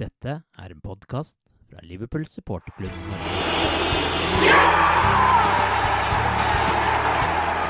[0.00, 1.34] Dette er en podkast
[1.68, 2.92] fra Liverpool supporterklubb.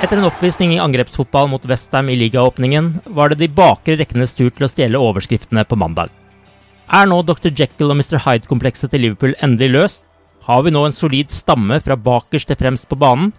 [0.03, 4.53] Etter en oppvisning i angrepsfotball mot Westham i ligaåpningen, var det de bakre rekkenes tur
[4.55, 6.13] til å stjele overskriftene på mandag.
[6.95, 7.51] Er nå Dr.
[7.51, 8.21] Jekyll og Mr.
[8.23, 10.05] Hyde-komplekset til Liverpool endelig løst?
[10.47, 13.33] Har vi nå en solid stamme fra bakerst til fremst på banen?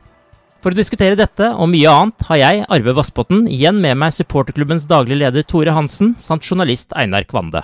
[0.59, 4.89] For å diskutere dette og mye annet har jeg, Arve Vassbotten, igjen med meg supporterklubbens
[4.91, 7.63] daglige leder Tore Hansen samt journalist Einar Kvande.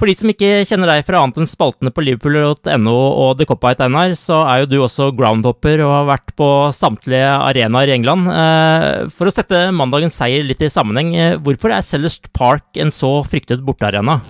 [0.00, 3.82] For de som ikke kjenner deg fra annet enn spaltene på liverpool.no og The Cop-Out,
[3.84, 8.30] Einar, så er jo du også groundhopper og har vært på samtlige arenaer i England.
[8.32, 12.94] Eh, for å sette mandagens seier litt i sammenheng, eh, hvorfor er Sellers Park en
[12.96, 14.22] så fryktet bortearena?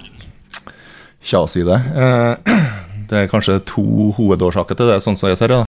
[1.22, 1.78] Tja, si det.
[1.78, 2.58] Eh,
[3.14, 5.62] det er kanskje to hovedårsaker til det, sånn som jeg ser det.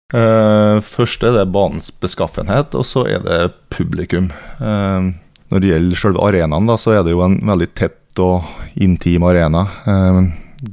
[0.88, 4.32] Først er det banens beskaffenhet, og så er det publikum.
[4.60, 8.44] Når det gjelder selve arenaen, så er det jo en veldig tett og
[8.80, 9.66] intim arena.
[9.86, 10.20] Eh,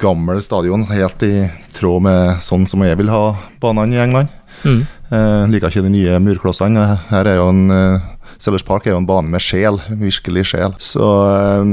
[0.02, 4.34] gammel stadion, helt i tråd med sånn som jeg vil ha banene i England.
[4.66, 4.81] Mm.
[5.14, 6.86] Eh, liker ikke de nye murklossene.
[7.12, 10.76] Her er jo en eh, Sellers Park er jo en bane med sjel, virkelig sjel.
[10.84, 11.72] Så eh,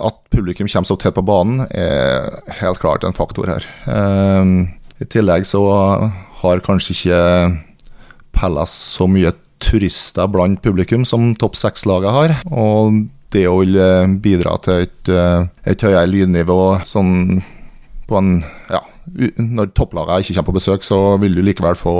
[0.00, 3.66] at publikum kommer så tett på banen, er helt klart en faktor her.
[3.90, 4.54] Eh,
[5.00, 5.64] I tillegg så
[6.42, 7.22] har kanskje ikke
[8.36, 12.36] Pellas så mye turister blant publikum som topp seks-laget har.
[12.48, 13.02] Og
[13.34, 13.78] det vil
[14.22, 17.42] bidra til et, eh, et høyere lydnivå sånn
[18.10, 18.82] på en ja,
[19.38, 21.94] når topplagene ikke kommer på besøk, så vil du likevel få,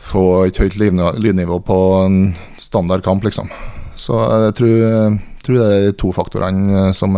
[0.00, 2.18] få et høyt lydnivå på en
[2.60, 3.52] standardkamp, liksom.
[3.94, 7.16] Så jeg tror, tror, det er de to faktorene som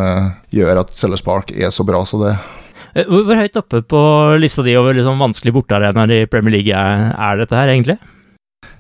[0.52, 3.06] gjør at Sellers Park er så bra som det er.
[3.06, 4.02] Hvor høyt oppe på
[4.40, 7.98] lista di over liksom vanskelige bortearenaer i Premier League er dette her, egentlig?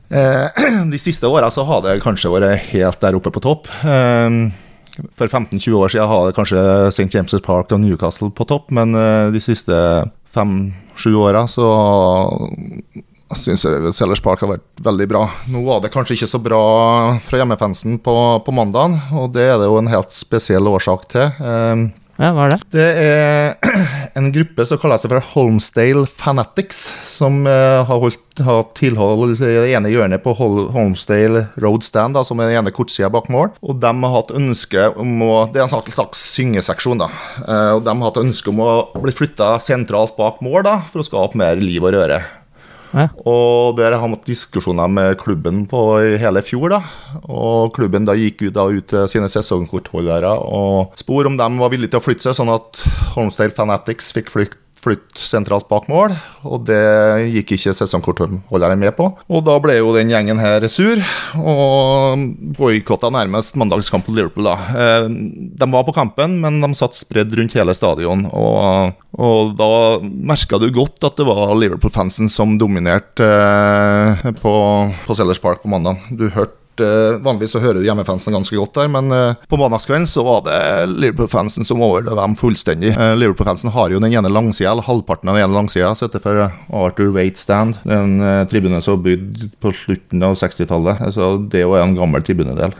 [0.08, 3.70] Eh, de siste åra så har det kanskje vært helt der oppe på topp.
[3.82, 4.38] Eh,
[5.18, 7.10] for 15-20 år siden har det kanskje St.
[7.12, 9.76] James' Park og Newcastle på topp, men eh, de siste
[10.36, 11.68] fem-sju åra så
[13.36, 15.24] syns jeg Sellers Park har vært veldig bra.
[15.50, 16.62] Nå var det kanskje ikke så bra
[17.26, 18.16] fra hjemmefansen på,
[18.46, 21.26] på mandagen, og det er det jo en helt spesiell årsak til.
[22.16, 22.60] Ja, hva er det?
[22.72, 23.80] Det er
[24.18, 29.48] en gruppe som kaller seg for Holmsdale Fanatics, som uh, har holdt har tilhold i
[29.48, 33.54] det ene hjørnet på Holmsdale Road Stand, da, som er den ene kortsida bak mål.
[33.64, 37.10] Og de har hatt ønske om å Det er en slags syngeseksjon, da.
[37.44, 41.04] Uh, og de har hatt ønske om å bli flytta sentralt bak mål, da, for
[41.04, 42.20] å skape mer liv og røre.
[42.94, 46.68] Og der har hatt diskusjoner med klubben på i hele fjor.
[46.76, 46.82] da,
[47.28, 51.72] og Klubben da gikk ut, da ut til sine sesongkortholdere og spor om de var
[51.72, 52.82] villige til å flytte seg, sånn at
[53.16, 56.14] Holmsdale Fanatics fikk flytte flytte sentralt bak mål,
[56.46, 56.78] og det
[57.34, 59.08] gikk ikke sesongkortholderne med på.
[59.26, 61.00] Og da ble jo den gjengen her sur,
[61.40, 62.22] og
[62.58, 64.56] boikotta nærmest mandagskamp på Liverpool, da.
[64.70, 65.08] Eh,
[65.58, 69.70] de var på kampen, men de satt spredd rundt hele stadion, og, og da
[70.02, 74.54] merka du godt at det var Liverpool-fansen som dominerte eh, på,
[75.06, 76.06] på Sellers Park på mandag.
[76.14, 80.24] Du hørte Vanligvis så hører du hjemmefansen ganske godt der, men uh, på mandagskvelden så
[80.26, 80.58] var det
[80.92, 82.94] Liverpool-fansen som overdøde dem fullstendig.
[82.96, 86.46] Uh, Liverpool-fansen har jo den ene langsida, eller halvparten av den ene langsida, sitter for
[86.84, 87.80] Arthur Waite Stand.
[87.84, 91.02] En uh, tribune som er bygd på slutten av 60-tallet.
[91.08, 92.76] Altså, det er jo en gammel tribunedel.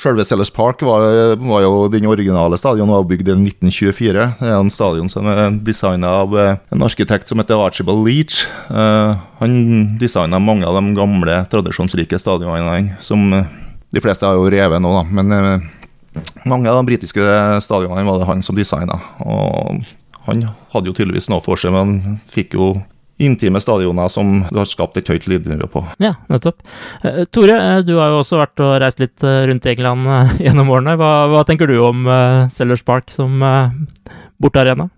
[0.00, 1.04] Selve Sellers Park var,
[1.38, 4.24] var, jo den originale stadion, var bygd i 1924.
[4.40, 8.42] Det er en stadion som er designa av eh, en arkitekt som heter Archibald Leach.
[8.68, 9.54] Uh, han
[10.00, 15.04] designa mange av de gamle, tradisjonsrike stadionene, som de fleste har jo revet nå, da.
[15.14, 18.98] Men uh, mange av de britiske stadionene var det han som designa.
[19.22, 19.84] Og
[20.26, 22.74] han hadde jo tydeligvis noe for seg, men fikk jo
[23.16, 25.84] intime stadioner som du har skapt et høyt lydnivå på.
[26.02, 26.64] Ja, nettopp.
[27.04, 30.08] Uh, Tore, uh, du har jo også vært og reist litt uh, rundt i England
[30.44, 30.96] gjennom årene.
[31.00, 32.06] Hva, hva, tenker du om
[32.54, 33.42] Sellers Park som
[34.42, 34.88] bortearena?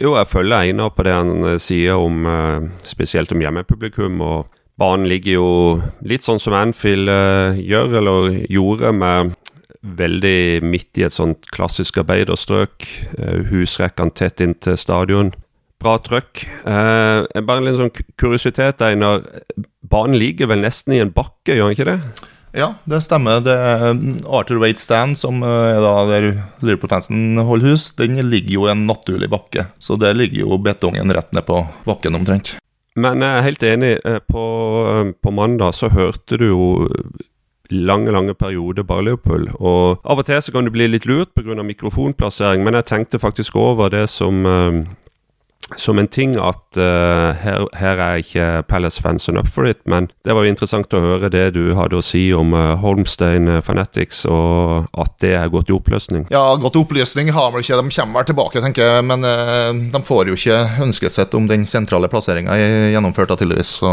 [0.00, 2.24] Jo, jeg følger Einar på det han sier om
[2.84, 4.20] spesielt om hjemmepublikum.
[4.24, 4.50] og
[4.80, 5.50] Banen ligger jo
[6.08, 7.10] litt sånn som Anfield
[7.60, 9.36] gjør, eller gjorde, med
[9.82, 12.88] veldig midt i et sånt klassisk arbeiderstrøk.
[13.52, 15.32] husrekkene tett inntil stadion
[15.82, 16.44] bra trøkk.
[16.64, 19.26] Eh, bare en sånn kuriositet, Einar.
[19.82, 22.28] Banen ligger vel nesten i en bakke, gjør den ikke det?
[22.52, 23.40] Ja, det stemmer.
[23.40, 23.94] Det er
[24.28, 26.26] Arthur Waite Stand, som eh, er da der
[26.60, 29.66] Liverpool-fansen holder hus, den ligger jo i en naturlig bakke.
[29.80, 32.56] Så der ligger jo betongen rett ned på bakken omtrent.
[32.92, 33.92] Men jeg er helt enig.
[34.04, 34.44] Eh, på,
[34.92, 36.66] eh, på mandag så hørte du jo
[37.72, 39.48] lange lange perioder bare Liverpool.
[39.56, 41.56] Og Av og til så kan du bli litt lurt pga.
[41.64, 44.44] mikrofonplassering, men jeg tenkte faktisk over det som
[45.80, 50.36] som en ting at uh, her, her, er ikke Palace-fansen up for it, men det
[50.36, 54.24] var jo interessant å høre det du hadde å si om uh, Holmstein uh, Fanatics,
[54.30, 56.26] og at det er gått i oppløsning.
[56.32, 59.24] Ja, gått i oppløsning har de ikke, de kommer vel tilbake, tenker jeg, men
[59.92, 62.56] de får jo ikke ønsket sitt om den sentrale plasseringa
[62.92, 63.78] gjennomført, tydeligvis.
[63.82, 63.92] så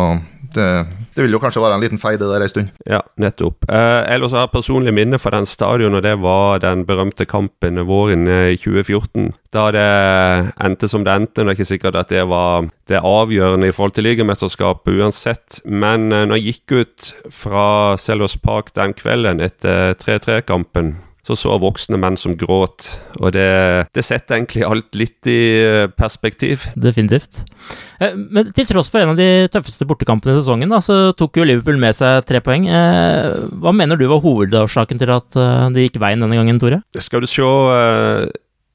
[0.56, 0.68] det,
[1.16, 2.72] det, vil jo kanskje være en liten feide der ei stund.
[2.90, 3.68] Ja, nettopp.
[3.70, 7.82] Eh, ellers har jeg personlig minne fra den stadion, og det var den berømte kampen
[7.90, 9.32] våren i 2014.
[9.54, 9.88] Da det
[10.62, 11.44] endte som det endte.
[11.44, 16.12] Det er ikke sikkert at det var det avgjørende i forhold til ligamesterskapet uansett, men
[16.12, 17.68] eh, når jeg gikk ut fra
[18.02, 20.98] Selvås Park den kvelden etter 3-3-kampen
[21.30, 22.88] så så voksne menn som gråt.
[23.20, 23.46] Og det,
[23.96, 26.66] det, setter egentlig alt litt i eh, perspektiv.
[26.80, 27.44] Definitivt.
[28.02, 31.40] Eh, men til tross for en av de tøffeste bortekampene i sesongen, da, så tok
[31.40, 32.68] jo Liverpool med seg tre poeng.
[32.68, 33.30] Eh,
[33.62, 35.42] hva mener du var hovedårsaken til at
[35.76, 36.82] det gikk veien denne gangen, Tore?
[36.98, 37.46] Skal du se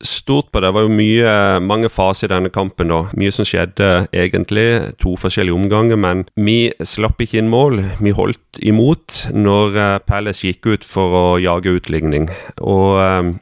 [0.05, 0.69] stort på det.
[0.69, 1.33] Det var jo mye,
[1.65, 2.89] mange faser i denne kampen.
[2.93, 3.05] da.
[3.17, 4.95] Mye som skjedde egentlig.
[5.03, 5.97] To forskjellige omganger.
[5.97, 7.81] Men vi slapp ikke inn mål.
[8.01, 12.29] Vi holdt imot når uh, Palace gikk ut for å jage utligning.
[12.61, 13.33] Og uh,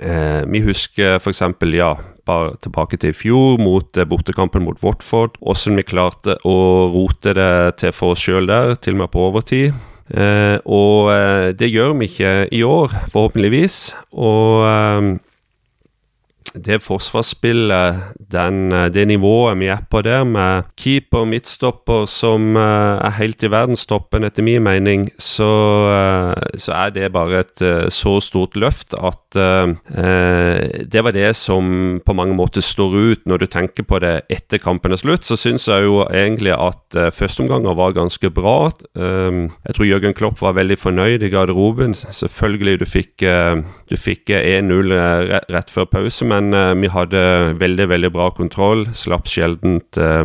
[0.00, 1.44] uh, vi husker f.eks.
[1.76, 1.94] ja,
[2.26, 5.38] bare tilbake til i fjor, mot bortekampen mot Watford.
[5.40, 6.58] Hvordan vi klarte å
[6.92, 9.86] rote det til for oss sjøl der, til og med på overtid.
[10.66, 11.06] og
[11.54, 13.76] det gjør vi ikke i år, forhåpentligvis.
[14.10, 15.20] Og
[16.54, 18.00] det forsvarsspillet,
[18.32, 23.42] den, eh, det nivået vi er på der, med keeper midtstopper som uh, er helt
[23.42, 25.46] i verdenstoppen, etter min mening, så,
[25.86, 32.14] uh, så, er det bare et så stort løft at det var det som på
[32.16, 35.26] mange måter står ut når du tenker på det etter kampen er slutt.
[35.26, 38.72] Så syns jeg jo egentlig at førsteomganger var ganske bra.
[38.96, 41.94] jeg tror Jørgen Klopp var veldig fornøyd i garderoben.
[41.94, 43.26] Selvfølgelig, du fikk,
[43.94, 44.96] fikk 1-0
[45.52, 47.20] rett før pause, men uh, vi hadde
[47.60, 48.86] veldig, veldig bra kontroll.
[48.96, 50.24] Slapp sjeldent uh,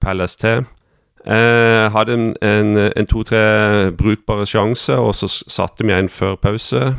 [0.00, 0.64] Palace til.
[1.24, 6.94] Uh, hadde en, en, en to-tre brukbare sjanser, og så satte vi en før pause.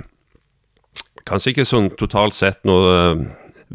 [1.26, 2.96] Kanskje ikke sånn totalt sett noe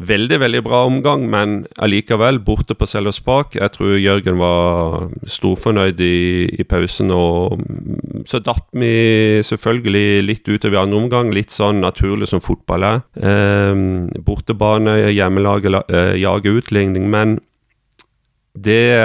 [0.07, 3.55] veldig, veldig bra omgang, men allikevel, borte på Sellos Park.
[3.57, 7.13] Jeg tror Jørgen var storfornøyd i, i pausen.
[7.15, 7.61] Og
[8.29, 8.91] så datt vi
[9.45, 13.05] selvfølgelig litt utover i andre omgang, litt sånn naturlig som fotball er.
[13.21, 13.85] Eh,
[14.25, 17.39] bortebane, hjemmelaget eh, jager utligning, men
[18.51, 18.99] det,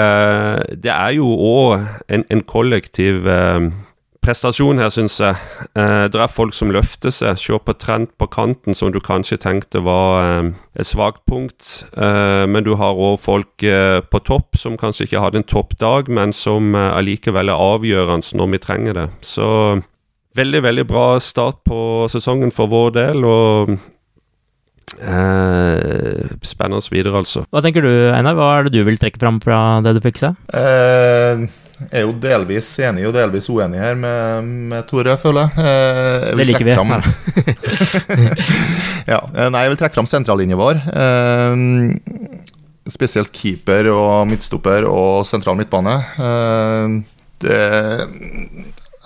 [0.82, 3.68] det, er jo òg en, en, kollektiv eh,
[4.26, 5.38] prestasjon her, syns jeg.
[5.78, 7.38] Eh, det er folk som løfter seg.
[7.38, 11.86] Se på trend på kanten, som du kanskje tenkte var eh, et svakt punkt.
[11.94, 16.10] Eh, men du har òg folk eh, på topp som kanskje ikke hadde en toppdag,
[16.10, 19.08] men som eh, allikevel er avgjørende når vi trenger det.
[19.24, 19.48] Så
[20.36, 21.78] veldig, veldig bra start på
[22.12, 23.24] sesongen for vår del.
[23.24, 23.76] og
[24.94, 27.42] Eh, spennende videre, altså.
[27.50, 28.36] Hva tenker du, Einar?
[28.38, 30.30] Hva er det du vil trekke fram fra det du fikk se?
[30.54, 31.42] Eh,
[31.76, 35.50] jeg er jo delvis enig og delvis uenig her med, med Tore, føler jeg.
[35.58, 36.76] Eh, jeg det liker vi.
[36.78, 36.94] Fram,
[39.12, 40.80] ja, eh, nei, jeg vil trekke fram sentrallinja vår.
[41.02, 41.52] Eh,
[42.94, 45.98] spesielt keeper og midtstopper og sentral midtbane.
[46.30, 46.96] Eh,
[47.42, 47.60] det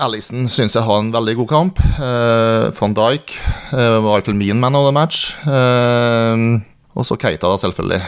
[0.00, 1.80] Alison syns jeg har en veldig god kamp.
[1.98, 3.34] Uh, Van Dijk
[3.72, 5.34] uh, var iallfall min man of the match.
[5.44, 6.60] Uh,
[6.96, 8.00] og så Keita, da, selvfølgelig.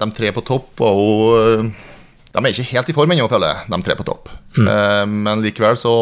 [0.00, 3.68] De tre på topp var jo De er ikke helt i form ennå, føler jeg,
[3.72, 4.32] de tre på topp.
[4.56, 5.12] Mm.
[5.22, 5.92] men likevel så,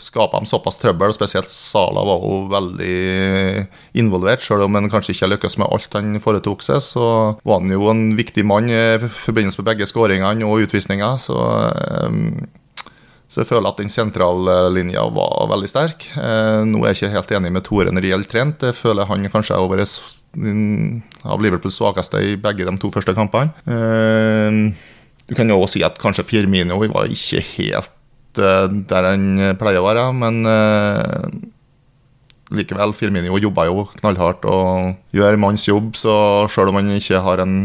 [0.00, 1.12] skaper de såpass trøbbel.
[1.16, 3.64] Spesielt Sala var jo veldig
[4.00, 4.44] involvert.
[4.44, 7.06] Selv om han kanskje ikke lykkes med alt han foretok seg, så
[7.42, 11.14] var han jo en viktig mann i forbindelse med begge skåringene og utvisninga.
[11.22, 11.40] Så,
[13.30, 16.08] så jeg føler at den sentrallinja var veldig sterk.
[16.66, 18.64] Nå er jeg ikke helt enig med Tore når det gjelder Trent.
[18.66, 20.00] Jeg føler han kanskje er vært
[21.30, 23.54] av Liverpools svakeste i begge de to første kampene.
[25.30, 29.78] Du kan jo også si at kanskje Firmino var ikke helt uh, der han pleier
[29.78, 30.42] å være, men
[32.50, 36.14] likevel, Firmino jobber jo knallhardt og gjør manns jobb, så
[36.50, 37.56] selv om han ikke har en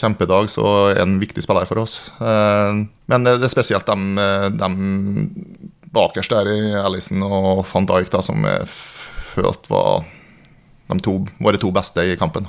[0.00, 1.98] kjempedag, så er han en viktig spiller for oss.
[2.20, 4.70] Uh, men det, er spesielt de, de
[5.94, 8.66] bakerst der i Alison og van Dijk da, som jeg
[9.34, 10.08] følte var
[10.90, 12.48] de to, våre to beste i kampen.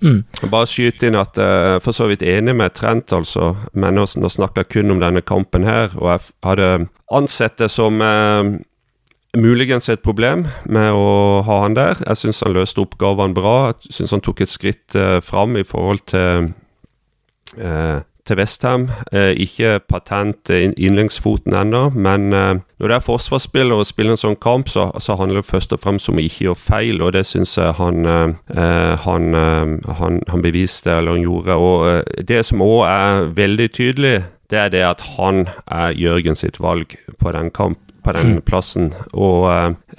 [0.00, 0.22] Mm.
[0.48, 3.52] Bare skyte inn at jeg er for så vidt enig med Trent, altså.
[3.76, 5.92] Men nå, nå snakker jeg kun om denne kampen her.
[5.98, 6.70] Og jeg hadde
[7.12, 8.00] ansett det som
[9.36, 12.00] muligens et problem med å ha han der.
[12.06, 13.72] Jeg syns han løste oppgavene bra.
[13.84, 16.50] Jeg syns han tok et skritt uh, fram i forhold til
[18.30, 18.88] til Westham.
[19.12, 24.38] Eh, ikke patent innleggsfoten ennå, men eh, når det er forsvarsspiller og spiller en sånn
[24.40, 27.24] kamp, så, så, handler det først og fremst om å ikke gjøre feil, og det
[27.28, 29.30] syns jeg han, eh, han,
[30.00, 31.58] han, han, beviste, eller han gjorde.
[31.58, 34.16] Og eh, det som òg er veldig tydelig,
[34.50, 38.44] det er det at han er Jørgen sitt valg på den kamp på den mm.
[38.48, 38.94] plassen.
[39.12, 39.44] Og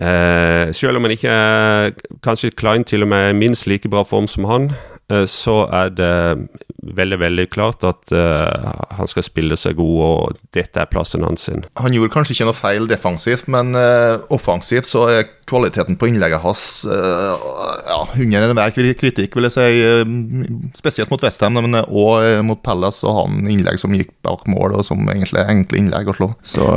[0.01, 1.91] eh, selv om han ikke er
[2.25, 4.90] kanskje Klein til og med minst like bra form som han, Eh,
[5.29, 6.13] så er det
[6.81, 11.45] veldig veldig klart at uh, han skal spille seg god, og dette er plassen hans.
[11.49, 11.65] sin.
[11.79, 16.43] Han gjorde kanskje ikke noe feil defensivt, men uh, offensivt så er kvaliteten på innlegget
[16.43, 17.35] hans uh,
[17.87, 19.67] ja, under enhver kritikk, vil jeg si.
[20.79, 24.87] spesielt mot Westham, men òg mot Palace og han innlegg som gikk bak mål, og
[24.87, 26.31] som egentlig er enkle innlegg å slå.
[26.47, 26.67] Så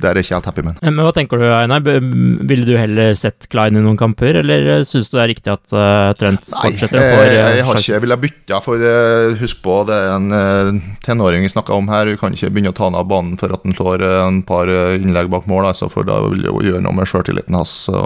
[0.00, 0.80] det er jeg ikke helt happy med.
[0.84, 1.84] Men Hva tenker du, Einar?
[1.84, 5.74] Ville du heller sett Klein i noen kamper, eller syns du det er riktig at
[6.20, 10.12] Trent fortsetter Nei, jeg, jeg har ikke villet bytte, for uh, husk på det er
[10.14, 12.10] en uh, tenåring vi snakker om her.
[12.10, 14.42] Du kan ikke begynne å ta han av banen for at han slår uh, en
[14.46, 17.74] par innlegg bak mål, altså, for da vil det jo gjøre noe med sjøltilliten hans.
[17.88, 18.03] Så,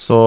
[0.00, 0.18] så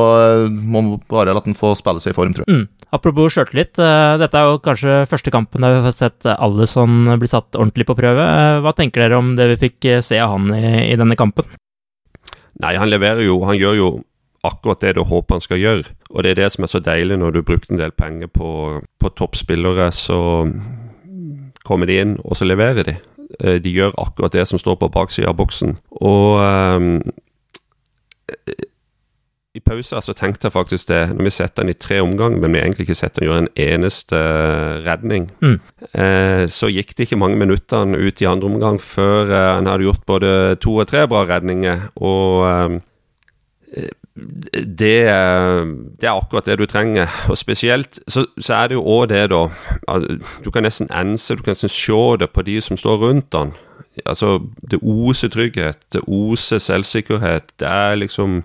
[0.47, 2.63] må man bare la den få spille seg i form, tror jeg.
[2.63, 2.65] Mm.
[2.95, 7.57] Apropos sjøltillit, dette er jo kanskje første kampen der vi har sett Alison bli satt
[7.59, 8.27] ordentlig på prøve.
[8.63, 11.49] Hva tenker dere om det vi fikk se av han i, i denne kampen?
[12.63, 13.89] Nei, han leverer jo Han gjør jo
[14.47, 15.95] akkurat det du håper han skal gjøre.
[16.13, 18.31] Og det er det som er så deilig når du har brukt en del penger
[18.31, 18.49] på,
[19.01, 20.19] på toppspillere, så
[21.67, 22.95] kommer de inn, og så leverer de.
[23.41, 25.75] Eh, de gjør akkurat det som står på baksida av boksen.
[25.99, 27.01] Og um,
[29.57, 32.53] i pauser så tenkte jeg faktisk det, når vi setter den i tre omganger, men
[32.53, 34.19] vi egentlig ikke sett den gjøre en eneste
[34.85, 35.57] redning, mm.
[35.91, 39.87] eh, så gikk det ikke mange minuttene ut i andre omgang før eh, han hadde
[39.87, 40.33] gjort både
[40.63, 41.87] to og tre bra redninger.
[41.97, 42.77] Og eh,
[44.17, 44.97] det,
[46.01, 47.11] det, er akkurat det du trenger.
[47.29, 49.43] Og spesielt så, så er det jo òg det, da
[50.41, 53.53] Du kan nesten ense, du kan nesten se det på de som står rundt han.
[54.05, 54.37] Altså,
[54.71, 57.53] det oser trygghet, det oser selvsikkerhet.
[57.59, 58.43] Det er liksom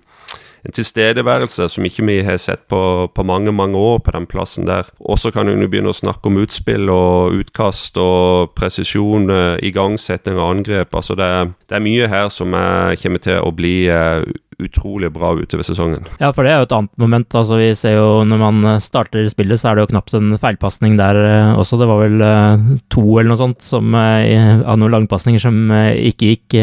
[0.62, 4.68] en tilstedeværelse som ikke vi har sett på, på mange mange år på den plassen
[4.68, 4.86] der.
[5.00, 10.38] Og så kan hun begynne å snakke om utspill og utkast og presisjon, eh, igangsetting
[10.38, 10.94] og angrep.
[10.94, 11.30] Altså det,
[11.66, 14.22] det, er mye her som er, kommer til å bli uh,
[14.60, 16.06] utrolig bra utover sesongen.
[16.20, 17.38] Ja, for det er jo et annet moment.
[17.38, 20.98] Altså, vi ser jo Når man starter spillet, så er det jo knapt en feilpasning
[21.00, 21.78] der uh, også.
[21.80, 26.56] Det var vel uh, to eller noe sånt som, av noen langpasninger som ikke gikk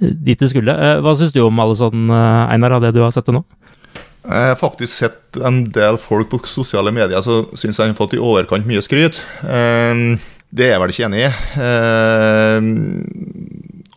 [0.00, 0.74] dit det skulle.
[1.04, 3.44] hva syns du om alle sånn, Einar, av det du har sett til nå?
[4.24, 8.16] Jeg har faktisk sett en del folk på sosiale medier som syns han har fått
[8.16, 9.20] i overkant mye skryt.
[9.44, 10.16] Ehm,
[10.54, 11.30] det er jeg vel ikke enig i.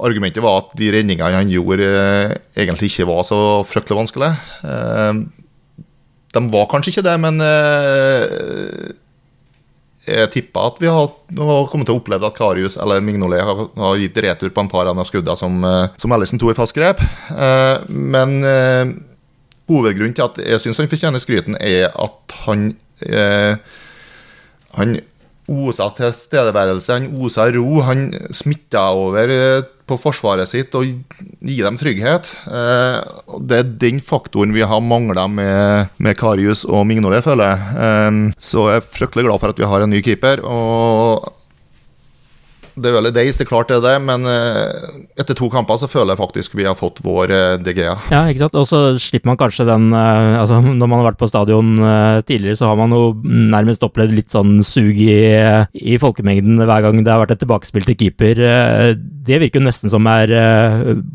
[0.04, 4.30] Argumentet var at de redningene han gjorde, eh, egentlig ikke var så fryktelig vanskelig.
[4.70, 5.24] Ehm,
[6.36, 8.94] de var kanskje ikke det, men eh,
[10.08, 11.10] jeg tipper at vi har,
[11.72, 14.88] kommet til å oppleve at Karius eller Mignolet har, har, gitt retur på en par
[14.88, 17.02] av skuddene som, eh, som Ellison tok i fast grep.
[17.90, 18.38] Men
[19.68, 22.72] hovedgrunnen til at jeg syns han fortjener skryten, er at han
[23.04, 23.60] eh,
[24.78, 24.98] Han
[25.48, 27.82] osa tilstedeværelse, han osa ro.
[27.88, 30.88] Han smitta over eh, på forsvaret sitt og
[31.40, 32.34] gir dem trygghet.
[32.52, 33.00] Eh,
[33.48, 37.80] det er den faktoren vi har mangla med, med Karius og Mignolet, føler jeg.
[37.88, 40.44] Eh, så jeg er fryktelig glad for at vi har en ny keeper.
[40.44, 41.34] og
[42.78, 45.80] det er early days, det er klart det er det, men eh, etter to kamper
[45.82, 47.96] så føler jeg faktisk vi har fått vår eh, DGA.
[48.14, 48.58] Ja, ikke sant.
[48.60, 51.76] Og så slipper man kanskje den eh, Altså, når man har vært på stadion
[52.28, 55.18] tidligere, så har man jo nærmest opplevd litt sånn sug i,
[55.74, 58.42] i folkemengden hver gang det har vært et tilbakespill til keeper.
[59.28, 60.34] Det virker jo nesten som er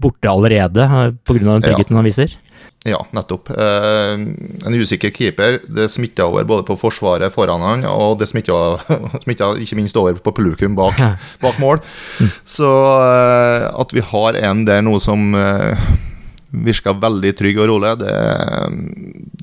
[0.03, 0.89] borte allerede,
[1.23, 1.39] pga.
[1.43, 2.35] den tryggheten han viser.
[2.85, 3.51] Ja, nettopp.
[3.55, 4.13] Eh,
[4.67, 8.83] en usikker keeper det smitta over både på forsvaret foran han, og det smitter
[9.63, 10.99] ikke minst over på publikum bak,
[11.45, 11.79] bak mål.
[12.43, 15.79] Så eh, at vi har en der nå som eh,
[16.51, 18.17] virker veldig trygg og rolig, det,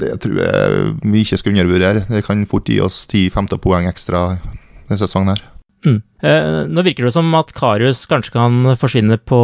[0.04, 2.04] det tror jeg vi ikke skal undervurdere.
[2.12, 5.48] Det kan fort gi oss 10-15 poeng ekstra denne sesongen her.
[5.86, 6.02] Mm.
[6.20, 9.38] Eh, nå virker det som at Karius kanskje kan forsvinne på,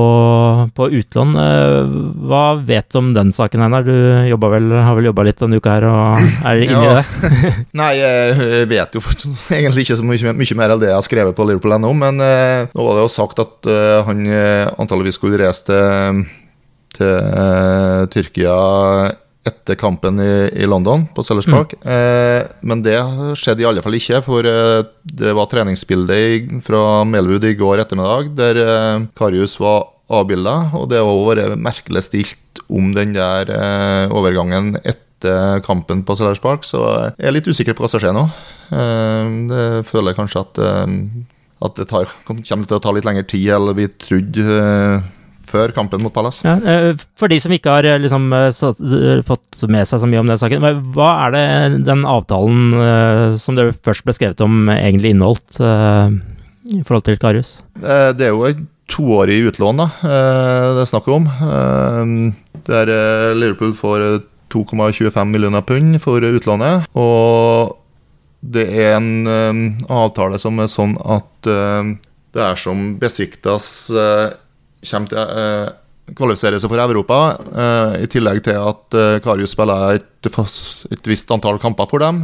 [0.76, 1.32] på utlån.
[1.40, 1.94] Eh,
[2.28, 3.86] hva vet du om den saken, Einar?
[3.88, 7.00] Du vel, har vel jobba litt denne uka her og er inne i Ja.
[7.00, 7.54] det?
[7.82, 9.04] Nei, jeg vet jo
[9.56, 12.20] egentlig ikke så mye, mye mer enn det jeg har skrevet på Liverpool ennå, men
[12.20, 16.26] eh, nå var det jo sagt at eh, han eh, antageligvis skulle reise til,
[17.00, 18.58] til eh, Tyrkia
[19.46, 21.76] etter kampen i, i London, på Sellers Park.
[21.86, 22.98] Eh, men det
[23.38, 27.84] skjedde i alle fall ikke, for eh, det var treningsbilde i, fra Melwood i går
[27.84, 33.50] ettermiddag, der eh, Karius var avbilda, og det har vært merkelig stilt om den der
[33.54, 36.82] eh, overgangen etter kampen på Sellers Park, så
[37.16, 38.26] jeg er litt usikker på hva som skjer nå.
[38.74, 40.96] Eh, det føler jeg kanskje at, eh,
[41.66, 44.62] at det tar, kommer til å ta litt lengre tid enn vi trodde
[45.56, 46.44] før kampen mot Palace.
[46.46, 48.80] Ja, eh, for de som ikke har eh, liksom, eh, satt,
[49.26, 51.46] fått med seg så mye om den saken, hva- er det
[51.88, 52.76] den avtalen
[53.42, 56.16] som det først ble skrevet om, egentlig inneholdt eh,
[56.76, 57.56] i forhold til Karius?
[57.80, 58.60] Det er jo et
[58.92, 61.26] toårig utlån da, det er snakk om.
[62.68, 62.92] Der
[63.38, 64.20] Liverpool får eh,
[64.54, 66.86] 2,25 millioner pund for utlånet.
[66.96, 67.74] Og
[68.46, 71.50] det er en avtale som er sånn at
[72.36, 74.30] det er som Besiktas eh,
[74.90, 75.68] kommer til eh,
[76.16, 77.18] kvalifisere seg for Europa,
[77.50, 82.00] eh, i tillegg til at eh, Karius spiller et, fast, et visst antall kamper for
[82.02, 82.18] dem.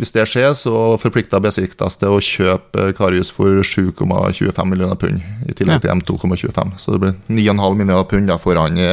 [0.00, 5.18] Hvis det skjer, så forplikter Besiktas til å kjøpe Karius for 7,25 millioner pund,
[5.48, 6.74] i tillegg til M2,25.
[6.80, 8.74] Så det blir 9,5 millioner pund for han.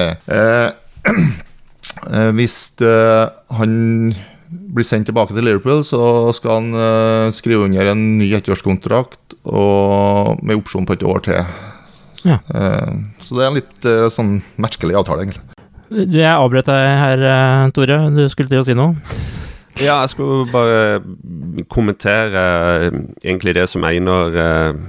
[2.37, 3.71] Hvis han
[4.47, 6.01] blir sendt tilbake til Liverpool, så
[6.35, 6.67] skal han
[7.35, 11.41] skrive under en ny ettårskontrakt med opsjon på et år til.
[12.25, 12.39] Ja.
[12.53, 15.43] Eh, så det er en litt eh, sånn merkelig avtale, egentlig.
[15.87, 17.99] Du, Jeg avbrøt deg her, eh, Tore.
[18.15, 18.95] Du skulle til å si noe?
[19.77, 21.03] Ja, jeg skulle bare
[21.69, 22.41] kommentere
[23.21, 24.33] egentlig det som Einar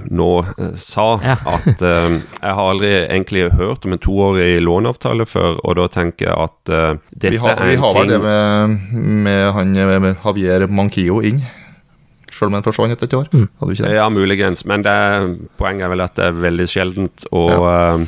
[0.09, 0.29] nå
[0.73, 1.05] sa.
[1.21, 1.35] Ja.
[1.45, 6.47] At jeg har aldri egentlig hørt om en toårig låneavtale før, og da tenker jeg
[6.47, 6.73] at
[7.13, 8.97] dette Vi har, er vi har vel det med,
[9.29, 11.37] med han med Javier Manquillo inn.
[12.35, 13.27] Selv om han forsvant etter et år.
[13.33, 13.49] Mm.
[13.59, 13.97] Hadde vi ikke det?
[13.97, 14.95] Ja, muligens, men det,
[15.59, 17.27] poenget er vel at det er veldig sjeldent.
[17.35, 18.07] Og eh,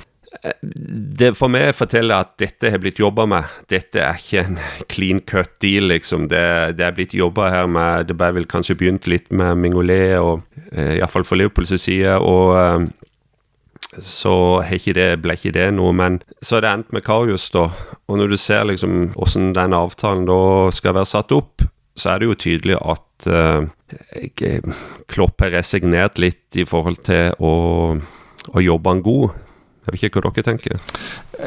[1.22, 3.50] det for meg forteller at dette har blitt jobba med.
[3.70, 6.30] Dette er ikke en clean cut deal, liksom.
[6.32, 6.46] Det,
[6.80, 10.42] det er blitt jobba her med Det ble vel kanskje begynt litt med Mingolet, og
[10.72, 12.18] uh, iallfall for Liverpools side.
[12.18, 12.90] og eh,
[14.00, 17.66] så ikke det, ble ikke det noe, men så er det endt med Karius, da.
[18.08, 21.66] Og når du ser liksom hvordan den avtalen da skal være satt opp,
[22.00, 23.68] så er det jo tydelig at eh,
[24.40, 24.74] jeg-
[25.12, 27.54] Klopp har resignert litt i forhold til å,
[28.56, 29.32] å jobbe han god.
[29.82, 30.80] Jeg vet ikke hva dere tenker.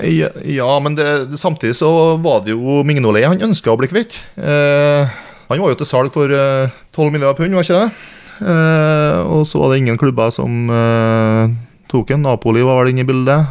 [0.03, 1.07] Ja, ja men det,
[1.39, 4.19] samtidig så var det jo Mignolet han ønska å bli kvitt.
[4.37, 5.07] Uh,
[5.49, 8.11] han var jo til salg for uh, 12 milliarder pund, var ikke det?
[8.43, 11.53] Eh, og så var det ingen klubber som eh,
[11.91, 12.25] tok en.
[12.27, 13.47] Napoli var vel inne i bildet.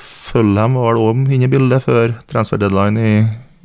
[0.00, 3.14] Følheim var vel òg inne i bildet før transfer deadline i,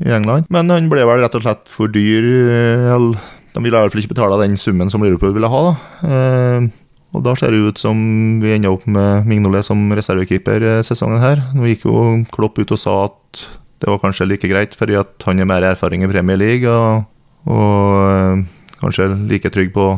[0.05, 0.45] England.
[0.53, 2.23] Men han ble vel rett og slett for dyr.
[2.53, 3.17] eh, eller
[3.55, 5.63] de ville i hvert fall ikke betale den summen som Liverpool ville ha.
[5.69, 6.09] da.
[6.09, 6.69] Eh,
[7.17, 7.97] og da ser det ut som
[8.43, 11.41] vi ender opp med Mignolet som reservekeeper eh, sesongen her.
[11.57, 13.45] Nå gikk jo Klopp ut og sa at
[13.79, 17.07] det var kanskje like greit, fordi at han har mer erfaring i Premier League og,
[17.49, 18.47] og eh,
[18.83, 19.91] kanskje like trygg på,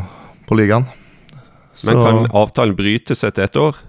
[0.47, 0.87] på ligaen.
[1.75, 3.79] Så Men kan avtalen brytes etter ett år?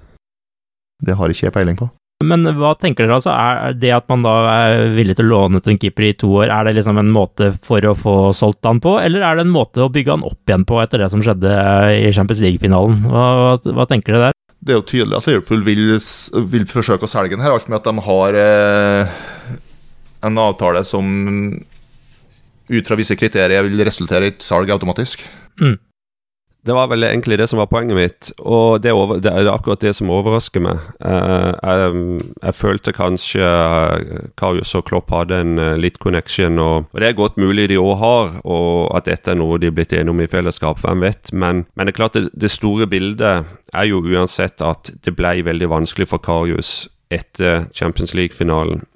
[1.03, 1.88] det har ikke jeg peiling på.
[2.27, 3.33] Men hva tenker dere altså?
[3.33, 6.31] Er det at man da er villig til å låne ut en keeper i to
[6.43, 9.47] år, er det liksom en måte for å få solgt han på, eller er det
[9.47, 11.53] en måte å bygge han opp igjen på etter det som skjedde
[11.99, 13.03] i Champions League-finalen?
[13.11, 14.39] Hva, hva, hva tenker dere der?
[14.63, 15.85] Det er jo tydelig at Liverpool vil,
[16.53, 19.23] vil forsøke å selge den her, alt med at de har eh,
[20.23, 21.09] en avtale som
[22.73, 25.25] ut fra visse kriterier vil resultere i et salg automatisk.
[26.62, 29.83] Det var vel egentlig det som var poenget mitt, og det, over, det er akkurat
[29.83, 30.79] det som overrasker meg.
[31.03, 37.09] Jeg, jeg, følte kanskje uh, Karius og Klopp hadde en litt connection, og, og, det
[37.09, 40.14] er godt mulig de òg har, og at dette er noe de er blitt enige
[40.14, 41.35] om i fellesskap, hvem vet.
[41.35, 45.40] Men, men det er klart, det, det, store bildet er jo uansett at det ble
[45.42, 48.87] veldig vanskelig for Karius etter Champions League-finalen.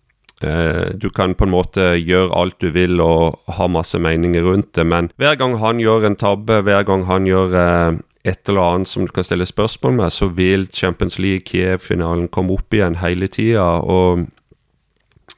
[0.42, 4.75] Eh, du kan på en måte gjøre alt du vil og ha masse meninger rundt
[4.77, 8.75] det, men hver gang han gjør en tabbe, hver gang han gjør eh, et eller
[8.75, 12.99] annet som du kan stille spørsmål med, så vil Champions League Kiev-finalen komme opp igjen
[13.01, 13.79] hele tida.
[13.81, 14.27] Og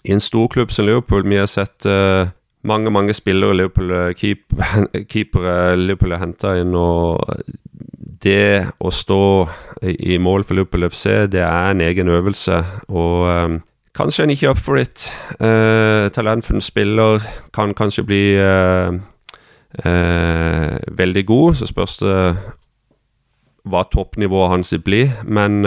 [0.08, 2.32] i en storklubb som Liverpool, vi har sett uh,
[2.64, 4.56] mange mange spillere Liverpool, keep,
[5.12, 7.28] keepere Liverpool har henta inn, og
[8.24, 9.22] det å stå
[9.84, 12.62] i mål for Liverpool FC, det er en egen øvelse.
[12.88, 13.61] Og um,
[13.98, 15.08] Kanskje en ikke up for it.
[15.40, 17.22] Uh, talentfull spiller
[17.54, 18.94] kan kanskje bli uh,
[19.84, 21.54] uh, veldig god.
[21.58, 22.20] Så spørs det
[23.68, 25.11] hva toppnivået hans blir.
[25.24, 25.66] Men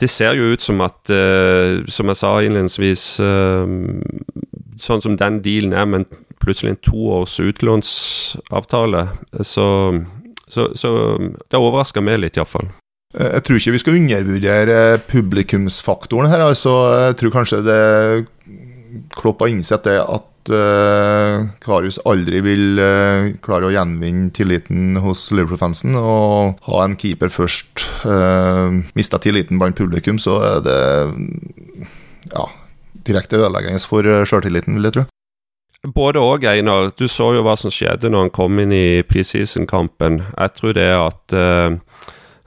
[0.00, 1.08] det ser jo ut som at,
[1.88, 3.04] som jeg sa innledningsvis
[4.84, 6.04] Sånn som den dealen er, men
[6.42, 9.04] plutselig en toårs utlånsavtale,
[9.40, 9.66] så,
[10.50, 10.90] så, så
[11.48, 12.66] det overrasker meg litt, iallfall.
[13.14, 14.78] Eh, jeg tror ikke vi skal undervurdere
[15.10, 16.46] publikumsfaktoren her.
[16.50, 16.74] altså
[17.08, 17.82] Jeg tror kanskje det
[19.18, 25.96] Klopp innsett det at uh, Karius aldri vil uh, klare å gjenvinne tilliten hos Liverpool-fansen.
[25.98, 30.78] Og ha en keeper først uh, mista tilliten blant publikum, så er det
[32.30, 32.46] ja,
[33.02, 35.06] direkte ødeleggende for sjøltilliten, vil jeg tro.
[35.84, 36.92] Både og, Einar.
[36.96, 40.22] Du så jo hva som skjedde når han kom inn i preseason-kampen.
[40.30, 41.74] Jeg tror det at uh,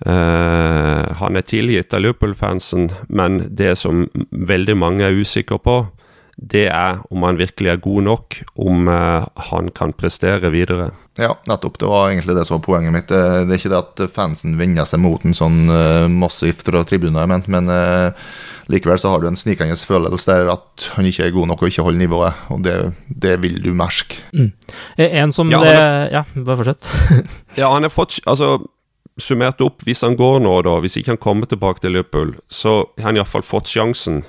[0.06, 5.80] Uh, han er tilgitt av Liverpool-fansen, men det som veldig mange er usikre på,
[6.38, 10.92] det er om han virkelig er god nok, om uh, han kan prestere videre.
[11.18, 11.80] Ja, nettopp.
[11.82, 13.10] Det var egentlig det som var poenget mitt.
[13.10, 17.42] Det er ikke det at fansen vender seg mot en sånn uh, massivt fra tribunen,
[17.50, 18.14] men, uh,
[18.70, 21.74] likevel så har du en snikende følelse der at han ikke er god nok og
[21.74, 22.78] ikke holder nivået, og det,
[23.10, 24.22] det vil du merke.
[24.38, 24.52] Mm.
[25.10, 26.94] En som ja, det er, Ja, bare fortsett.
[27.58, 28.60] ja, han har fått Altså
[29.18, 32.80] summert opp, hvis han går nå, da, hvis ikke han kommer tilbake til Liverpool, så
[32.98, 34.24] har han iallfall fått sjansen.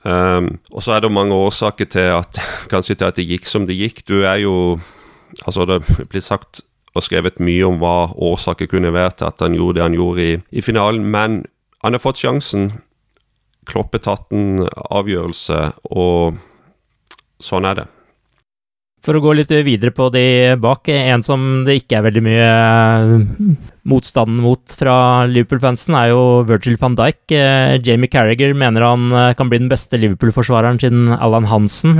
[0.00, 2.40] Um, og så er det mange årsaker til at
[2.72, 4.06] kanskje til at det gikk som det gikk.
[4.08, 4.80] Du er jo
[5.46, 6.58] Altså, det blitt sagt
[6.90, 10.24] og skrevet mye om hva årsaker kunne være til at han gjorde det han gjorde
[10.24, 11.36] i, i finalen, men
[11.84, 12.72] han har fått sjansen.
[13.70, 15.60] Kloppe tatt en avgjørelse,
[15.94, 16.40] og
[17.38, 17.86] sånn er det.
[19.00, 22.48] For å gå litt videre på de bak, en som det ikke er veldig mye
[22.48, 23.14] eh,
[23.88, 27.22] motstand mot fra Liverpool-fansen, er jo Virgil van Dijk.
[27.32, 31.96] Eh, Jamie Carriager mener han eh, kan bli den beste Liverpool-forsvareren siden Allan Hansen.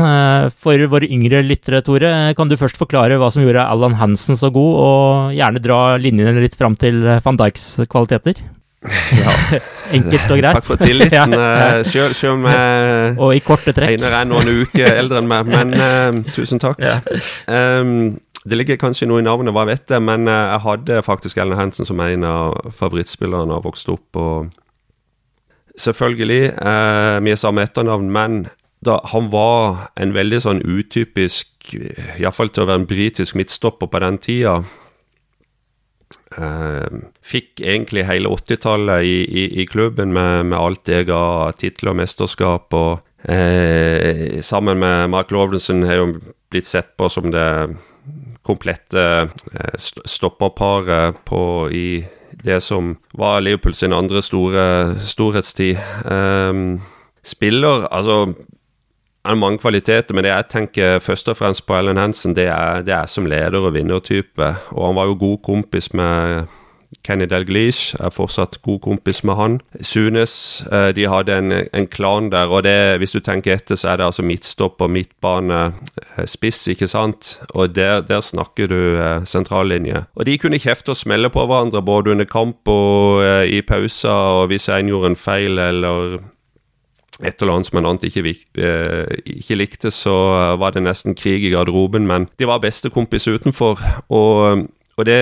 [0.61, 4.53] For våre yngre lyttere, Tore, kan du først forklare hva som gjorde Allan Hansen så
[4.53, 8.45] god, og gjerne dra linjene litt fram til van Dijks kvaliteter?
[8.89, 9.33] Ja.
[9.97, 10.57] Enkelt og greit.
[10.57, 11.35] Takk for tilliten.
[11.37, 11.83] ja.
[11.85, 12.47] Selv om
[13.21, 13.99] Og i korte trekk.
[13.99, 16.81] Einar er noen uker eldre enn meg, men uh, tusen takk.
[16.81, 17.01] Ja.
[17.47, 21.43] Um, det ligger kanskje noe i navnet, hva vet jeg, men uh, jeg hadde faktisk
[21.43, 24.17] Ellen Hansen som en av favorittspillerne da jeg vokste opp.
[24.17, 28.43] og Selvfølgelig, uh, vi er samme etternavn, men
[28.81, 31.75] da, han var en veldig sånn utypisk,
[32.17, 34.63] iallfall til å være en britisk midtstopper på den tida.
[36.39, 41.91] Uh, fikk egentlig hele 80-tallet i, i, i, klubben med, med alt det ga titler
[41.93, 42.75] og mesterskap.
[42.75, 46.13] og uh, Sammen med Mark Lovensen har jo
[46.51, 47.49] blitt sett på som det
[48.47, 49.75] komplette uh,
[50.07, 51.35] stopperparet
[51.75, 52.05] i
[52.41, 55.77] det som var Liverpool sin andre store storhetstid.
[57.27, 58.33] spiller Altså
[59.25, 62.81] er mange kvaliteter, men det jeg tenker først og fremst på Ellen Hansen, det er,
[62.87, 64.55] det er som leder og vinnertype.
[64.71, 66.49] Og han var jo god kompis med
[67.07, 69.59] Kenny Delglish er fortsatt god kompis med han.
[69.81, 70.35] Sunes,
[70.73, 74.01] eh, de hadde en, en klan der, og det, hvis du tenker etter, så er
[74.01, 75.61] det altså midtstopper, midtbane,
[76.17, 77.37] eh, spiss, ikke sant?
[77.55, 80.05] Og der, der snakker du eh, sentrallinje.
[80.17, 84.51] Og de kunne kjefte og smelle på hverandre både under kamp og i pauser, og
[84.51, 86.19] hvis en gjorde en feil eller
[87.23, 90.15] et eller annet som en annet ikke, eh, ikke, likte, så
[90.61, 92.07] var det nesten krig i garderoben.
[92.09, 95.21] Men de var bestekompis utenfor, og, og det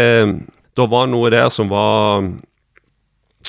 [0.79, 2.23] Da var noe der som var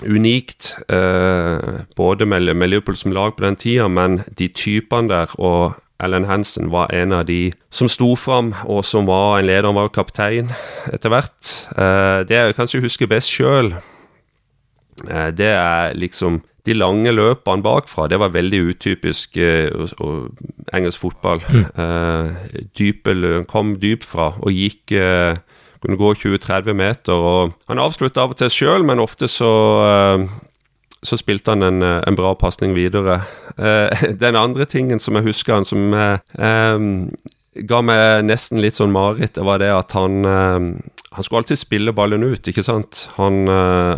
[0.01, 5.33] unikt, eh, både med, med, Liverpool som lag på den tida, men de typene der
[5.37, 9.67] og Ellen Hansen var en av de som sto fram, og som var en leder.
[9.67, 10.53] Han var jo kaptein
[10.93, 11.49] etter hvert.
[11.75, 13.73] Eh, det jeg kanskje husker best sjøl,
[15.09, 19.87] eh, det er liksom de lange løpene bakfra, det var veldig utypisk uh,
[20.73, 21.41] engelsk fotball.
[21.49, 21.65] Mm.
[21.75, 23.15] Uh, dype,
[23.49, 25.33] kom dypt fra og gikk uh,
[25.79, 27.13] kunne gå 20-30 meter.
[27.15, 30.29] og Han avslutta av og til sjøl, men ofte så uh,
[30.99, 33.21] så spilte han en, en bra pasning videre.
[33.55, 33.87] Uh,
[34.23, 36.17] den andre tingen som jeg husker han som uh,
[37.67, 40.23] ga meg nesten litt sånn mareritt, det var det at han
[41.09, 43.07] han skulle alltid spille ballen ut, ikke sant.
[43.15, 43.49] Han,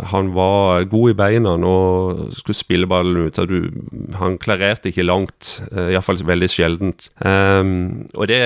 [0.08, 3.40] han var god i beina og skulle spille ballen ut.
[3.46, 3.68] Du,
[4.16, 7.10] han klarerte ikke langt, iallfall veldig sjeldent.
[7.20, 8.40] Um, og det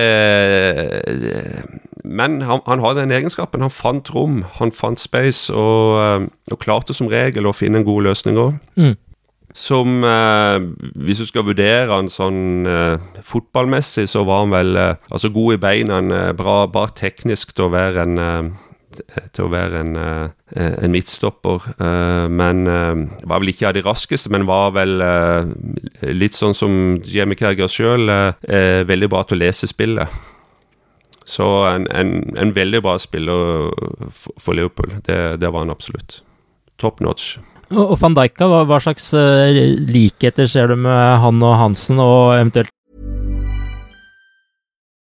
[2.02, 3.62] Men han, han, hadde den egenskapen.
[3.62, 8.10] Han fant rom, han fant space, og, og klarte som regel å finne en god
[8.10, 8.58] løsning òg.
[8.74, 8.96] Mm.
[9.56, 10.58] Som eh,
[11.00, 15.56] Hvis du skal vurdere han sånn eh, fotballmessig, så var han vel eh, altså god
[15.56, 16.00] i beina,
[16.36, 18.54] bra, bra teknisk til å være en
[18.96, 19.96] til å være en,
[20.56, 21.66] en midtstopper.
[22.32, 22.62] Men
[23.28, 24.94] var vel ikke av de raskeste, men var vel
[26.16, 26.72] litt sånn som
[27.04, 28.08] Jamie Kerger sjøl,
[28.88, 30.16] veldig bra til å lese spillet.
[31.28, 33.68] Så en, en, en veldig bra spiller
[34.16, 34.96] for Liverpool.
[35.04, 36.22] Det, det var han absolutt.
[36.80, 37.34] Top notch.
[37.74, 38.28] Og van hva,
[38.68, 39.50] hva slags uh,
[39.90, 42.70] likheter ser du med han og Hansen, og eventuelt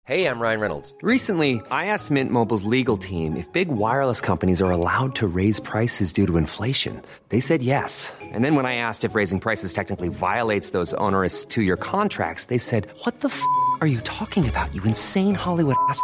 [0.06, 0.94] Hey, I'm Ryan Reynolds.
[1.02, 5.62] Recently, I asked Mint Mobile's legal team if big wireless companies are allowed to raise
[5.62, 7.02] prices due to inflation.
[7.30, 8.12] They said yes.
[8.22, 12.58] And then when I asked if raising prices technically violates those onerous two-year contracts, they
[12.58, 13.42] said, "What the f***
[13.80, 14.76] are you talking about?
[14.76, 16.04] You insane Hollywood ass."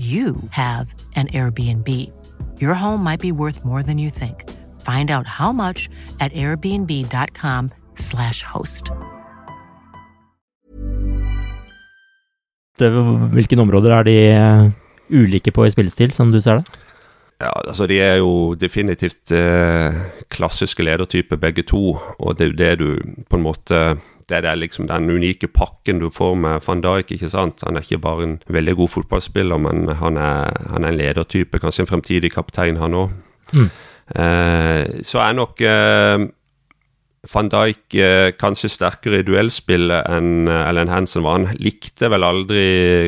[0.00, 1.88] you have an Airbnb.
[2.58, 4.44] Your home might be worth more than you think.
[4.80, 8.90] Find out how much at airbnb.com/slash host.
[12.78, 14.70] Hvilke områder er de eh,
[15.10, 16.66] ulike på i spillestil, som du ser det?
[17.40, 19.94] Ja, altså De er jo definitivt eh,
[20.30, 21.98] klassiske ledertyper, begge to.
[22.18, 23.96] Og det er jo det du på en måte
[24.30, 27.12] det er liksom den unike pakken du får med van Dijk.
[27.16, 27.62] ikke sant?
[27.66, 31.58] Han er ikke bare en veldig god fotballspiller, men han er, han er en ledertype.
[31.58, 33.10] Kanskje en fremtidig kaptein, han òg.
[33.52, 33.70] Mm.
[34.10, 36.28] Eh, så er nok eh,
[37.28, 41.36] van Dijk eh, kanskje sterkere i duellspillet enn eh, Ellen Hansen var.
[41.36, 42.62] Han likte vel aldri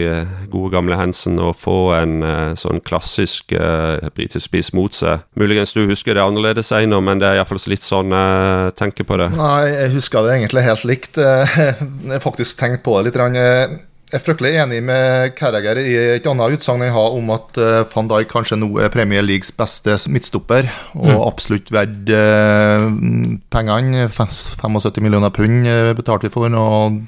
[0.04, 2.18] eh, gode gamle Hansen å få en
[2.58, 5.24] sånn klassisk eh, britisk spiss mot seg.
[5.40, 9.16] Muligens du husker det annerledes senere, men det er iallfall litt sånn jeg tenker på
[9.20, 9.30] det.
[9.38, 11.18] Nei, jeg husker det egentlig helt likt.
[11.22, 13.82] Jeg har faktisk tenkt på det litt.
[14.12, 17.78] Jeg er fryktelig enig med Carragher i et annet utsagn jeg har om at uh,
[17.94, 21.20] van Dijk kanskje nå er Premier Leagues beste midtstopper, og mm.
[21.24, 22.84] absolutt verdt uh,
[23.56, 24.04] pengene.
[24.12, 26.52] 75 millioner pund uh, betalte vi for.
[26.52, 27.00] og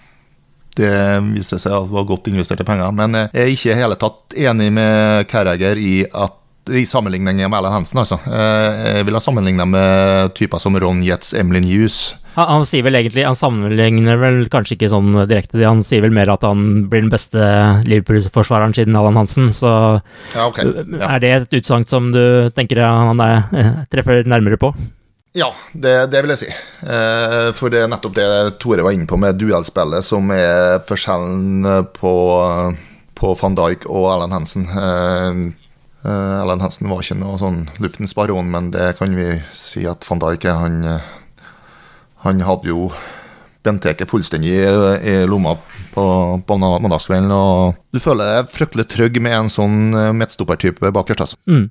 [0.80, 0.94] det
[1.28, 2.96] viser seg at det var godt investerte penger.
[2.96, 6.40] Men jeg er ikke i hele tatt enig med Carragher i at
[6.70, 8.18] i sammenligning med Erlend Hansen, altså.
[8.24, 12.14] Eh, jeg vil ha sammenligna med typer som Ron Jets, Emlyn Hughes.
[12.35, 16.14] Han, han, sier vel egentlig Han sammenligner vel kanskje ikke sånn direkte, han sier vel
[16.14, 17.38] mer at han blir den beste
[17.87, 19.70] Liverpool-forsvareren siden Allan Hansen, så
[20.35, 20.72] ja, okay.
[20.72, 21.12] ja.
[21.12, 23.46] er det et utsagn som du tenker han er,
[23.92, 24.72] treffer nærmere på?
[25.35, 26.50] Ja, det, det, vil jeg si.
[26.87, 28.27] Eh, for det er nettopp det
[28.62, 32.14] Tore var inne på med duellspillet, som er forskjellen på,
[33.18, 34.68] på van Dijk og Erlend Hansen.
[36.04, 40.04] Eh, Ellen Hensen var ikke noe sånn luftens baron, men det kan vi si at
[40.04, 41.12] van Dijk han, eh,
[42.26, 42.90] han hadde jo
[43.64, 44.64] benteket fullstendig i,
[45.00, 45.56] i lomma
[45.94, 46.04] på,
[46.46, 47.30] på mandagskvelden.
[47.35, 51.24] Og du føler deg fryktelig trygg med en sånn eh, midtstoppertype bakerst.
[51.24, 51.38] Altså.
[51.46, 51.68] Mm.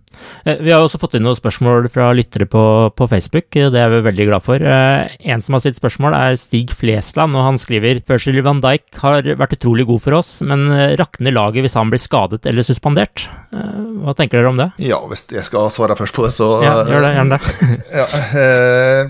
[0.63, 2.63] Vi har også fått inn noen spørsmål fra lyttere på,
[2.95, 4.63] på, Facebook, det er vi veldig glad for.
[4.63, 9.27] En som har stilt spørsmål, er Stig Flesland, og han skriver Førsel Van Dijk har
[9.39, 10.65] vært utrolig god for oss, men
[10.99, 13.27] rakner laget hvis han blir skadet eller suspendert?
[13.51, 14.69] Hva tenker dere om det?
[14.83, 17.13] Ja, hvis jeg skal svare først på det, så Ja, gjør det.
[17.17, 17.41] Gjerne det.
[17.99, 18.05] ja,
[18.39, 19.01] eh,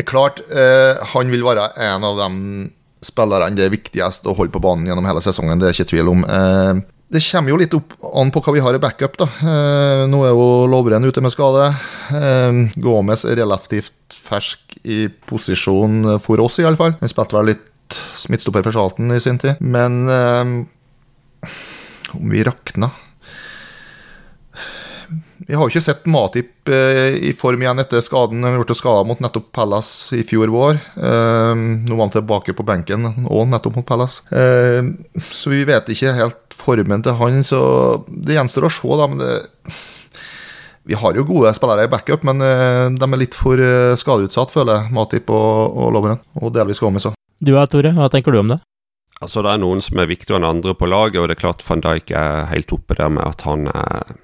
[0.00, 2.28] er klart, eh, han vil være en av de
[3.02, 6.12] spillerne det er viktigst å holde på banen gjennom hele sesongen, det er ikke tvil
[6.12, 6.24] om.
[6.24, 6.74] Eh,
[7.12, 9.18] det kommer jo litt opp an på hva vi har i backup.
[9.20, 9.28] da.
[9.42, 11.68] Eh, nå er jo Lovren ute med skade.
[12.16, 16.96] Eh, Gomez er relativt fersk i posisjon for oss, i alle fall.
[17.00, 17.98] Han spilte vel litt
[18.32, 19.60] midtstopper for Salten i sin tid.
[19.60, 20.66] Men om
[22.32, 22.88] vi rakna
[25.46, 28.44] vi har jo ikke sett Matip eh, i form igjen etter skaden.
[28.46, 30.78] Han ble skada mot nettopp Pallas i fjor vår.
[30.96, 34.20] Eh, nå var han tilbake på benken òg, nettopp mot Pallas.
[34.30, 34.82] Eh,
[35.24, 37.62] så vi vet ikke helt formen til han, så
[38.06, 39.08] det gjenstår å se, da.
[39.10, 39.76] Men det,
[40.86, 43.58] vi har jo gode spillere i backup, men de er litt for
[43.98, 44.94] skadeutsatt, føler jeg.
[44.94, 46.22] Matip og, og Lovren.
[46.42, 47.16] Og delvis Gomez òg.
[47.42, 48.58] Du da, Tore, hva tenker du om det?
[49.22, 51.62] Altså, Det er noen som er viktigere enn andre på laget, og det er klart
[51.66, 54.14] van Dijk er helt oppe der med at han er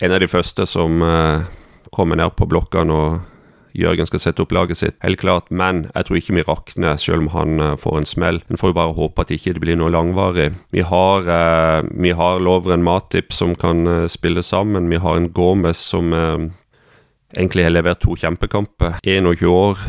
[0.00, 1.46] en av de første som uh,
[1.94, 3.18] kommer ned på blokka når
[3.76, 4.96] Jørgen skal sette opp laget sitt.
[5.04, 8.40] Helt klart, men jeg tror ikke vi rakner selv om han uh, får en smell.
[8.48, 10.50] En får jo bare håpe at det ikke blir noe langvarig.
[10.72, 14.88] Vi har, uh, vi har Lovren Matip som kan spille sammen.
[14.92, 16.12] Vi har en Gomez som
[17.36, 19.00] egentlig har levert to kjempekamper.
[19.04, 19.82] 21 år.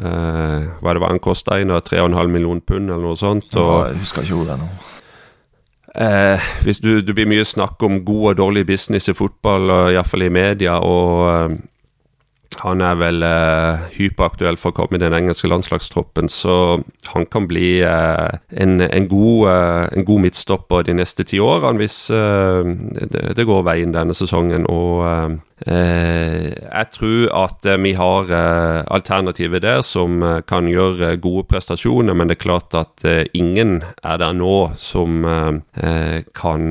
[0.00, 1.60] Uh, hva det var han kosta?
[1.60, 3.52] 3,5 millioner pund eller noe sånt.
[3.54, 4.72] Og, ja, jeg husker ikke hvor det er nå.
[5.94, 10.26] Eh, hvis du, det blir mye snakk om god og dårlig business i fotball, iallfall
[10.26, 11.56] i media, og eh,
[12.62, 16.78] han er vel eh, hyperaktuell for å komme i den engelske landslagstroppen, så
[17.12, 21.80] han kan bli eh, en, en, god, eh, en, god, midtstopper de neste ti årene
[21.82, 24.68] hvis eh, det, det, går veien denne sesongen.
[24.70, 28.32] Og eh, jeg tror at vi har
[28.92, 34.36] alternativer der som kan gjøre gode prestasjoner, men det er klart at ingen er der
[34.36, 35.24] nå som
[36.36, 36.66] kan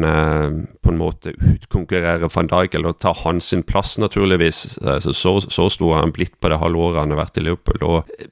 [0.83, 4.79] på en måte utkonkurrere van Dijk eller ta hans plass, naturligvis.
[4.99, 7.45] Så, så, så stor har han blitt på det halve året han har vært i
[7.47, 7.83] Liverpool.
[7.87, 8.31] Og eh,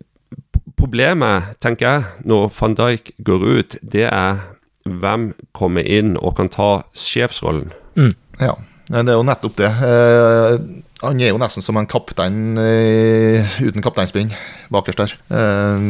[0.80, 4.44] problemet, tenker jeg, når van Dijk går ut, det er
[4.84, 7.72] hvem kommer inn og kan ta sjefsrollen.
[7.96, 8.14] Mm.
[8.42, 8.56] Ja,
[8.92, 9.70] det er jo nettopp det.
[9.88, 10.56] Eh,
[11.02, 14.34] han er jo nesten som en kaptein eh, uten kapteinspinn
[14.74, 15.16] bakerst der.
[15.32, 15.86] Eh,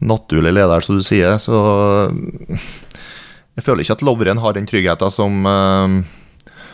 [0.00, 1.34] naturlig leder, som du sier.
[1.42, 1.56] Så
[3.58, 5.42] jeg føler ikke at Lovren har den tryggheten som,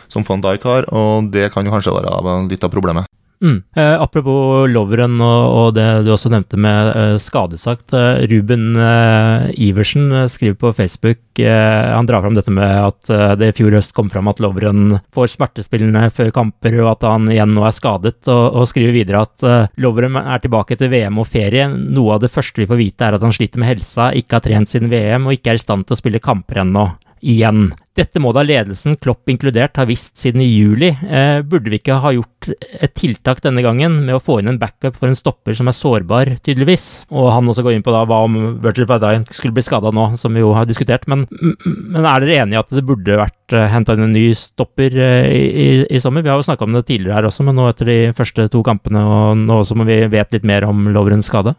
[0.07, 3.09] som van Dijk har, og det kan jo kanskje være litt av problemet.
[3.41, 3.63] Mm.
[3.75, 7.93] Eh, apropos Lovren og, og, det du også nevnte med eh, skadesagt.
[7.93, 13.11] Eh, Ruben eh, Iversen eh, skriver på Facebook eh, Han drar fram dette med at
[13.37, 17.29] det i fjor høst kom fram at Lovren får smertespillende før kamper, og at han
[17.31, 18.19] igjen nå er skadet.
[18.25, 21.67] Og, og skriver videre at Lovren er tilbake etter VM og ferie.
[21.69, 24.47] Noe av det første vi får vite, er at han sliter med helsa, ikke har
[24.47, 26.89] trent siden VM og ikke er i stand til å spille kamper ennå
[27.21, 27.71] igjen.
[27.97, 30.91] Dette må da ledelsen, Klopp inkludert, ha visst siden i juli.
[30.93, 34.59] Eh, burde vi ikke ha gjort et tiltak denne gangen med å få inn en
[34.61, 36.85] backup for en stopper som er sårbar, tydeligvis?
[37.09, 39.89] Og han også går inn på da hva om Virgil van Dijk skulle bli skada
[39.95, 41.07] nå, som vi jo har diskutert.
[41.09, 41.25] Men,
[41.65, 44.93] men er dere enige i at det burde vært eh, henta inn en ny stopper
[44.93, 46.21] uh, i, i, sommer?
[46.21, 48.61] Vi har jo snakka om det tidligere her også, men nå etter de første to
[48.67, 51.57] kampene, og nå som vi vet litt mer om Lovrens skade?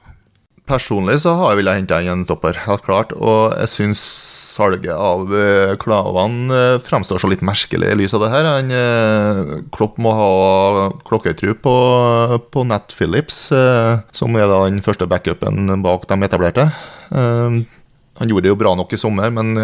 [0.68, 3.14] Personlig så har jeg villet hente inn en stopper, helt klart.
[3.16, 4.02] Og jeg syns
[4.58, 8.48] salget av klavene Klavan eh, fremstår så litt merkelig i lys av det her.
[8.48, 11.74] Han, eh, Klopp må ha klokketru på,
[12.52, 13.48] på Nat Phillips,
[14.12, 16.68] som er den første backupen bak de etablerte.
[17.10, 19.54] Han gjorde det jo bra nok i sommer, men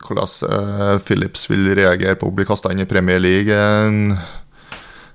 [0.00, 4.16] hvordan Phillips vil reagere på å bli kasta inn i Premier League en,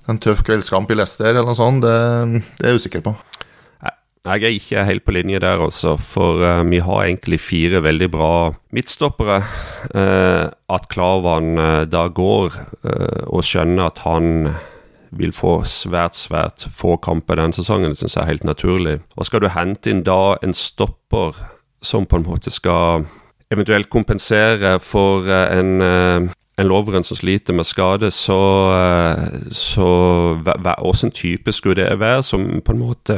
[0.10, 3.16] en tøff kveldskamp i Leicester eller noe sånt, det, det er jeg usikker på.
[4.26, 5.96] Jeg er ikke helt på linje der, altså.
[6.02, 9.42] For uh, vi har egentlig fire veldig bra midtstoppere.
[9.94, 12.58] Uh, at Klavan uh, da går
[13.26, 14.50] og skjønner at han
[15.16, 18.96] vil få svært, svært få kamper denne sesongen, det syns jeg er helt naturlig.
[19.16, 21.38] Og skal du hente inn da en stopper
[21.86, 23.06] som på en måte skal
[23.54, 28.40] eventuelt kompensere for en en loveren som sliter med skade, så,
[29.52, 29.88] så
[30.40, 33.18] Hvilken type skulle det være som på en måte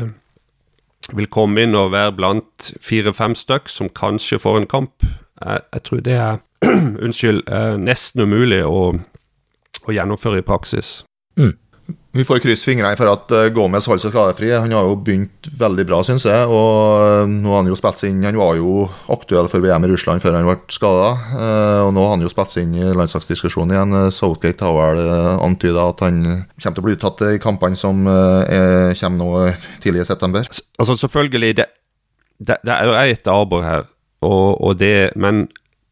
[1.15, 5.05] vil komme inn og være blant fire-fem stykk som kanskje får en kamp.
[5.39, 6.41] Jeg, jeg tror det er
[7.05, 7.43] unnskyld,
[7.79, 8.81] nesten umulig å,
[9.85, 11.01] å, gjennomføre i praksis.
[11.37, 11.53] Mm.
[12.15, 14.49] Vi får krysse fingrene for at eh, Gomez holder seg skadefri.
[14.53, 16.47] Han har jo begynt veldig bra, syns jeg.
[16.47, 19.85] Og eh, nå har han jo spilt seg inn Han var jo aktuell for VM
[19.85, 21.11] i Russland før han ble skada.
[21.35, 23.97] Eh, og nå har han jo spilt seg inn i landslagsdiskusjonen igjen.
[24.15, 25.03] Southgate har vel
[25.45, 29.29] antyda at han kommer til å bli uttatt i kampene som er, kommer nå
[29.83, 30.47] tidlig i september.
[30.79, 31.69] Altså Selvfølgelig, det,
[32.39, 33.87] det, det er et arbor her,
[34.25, 35.45] og, og det, men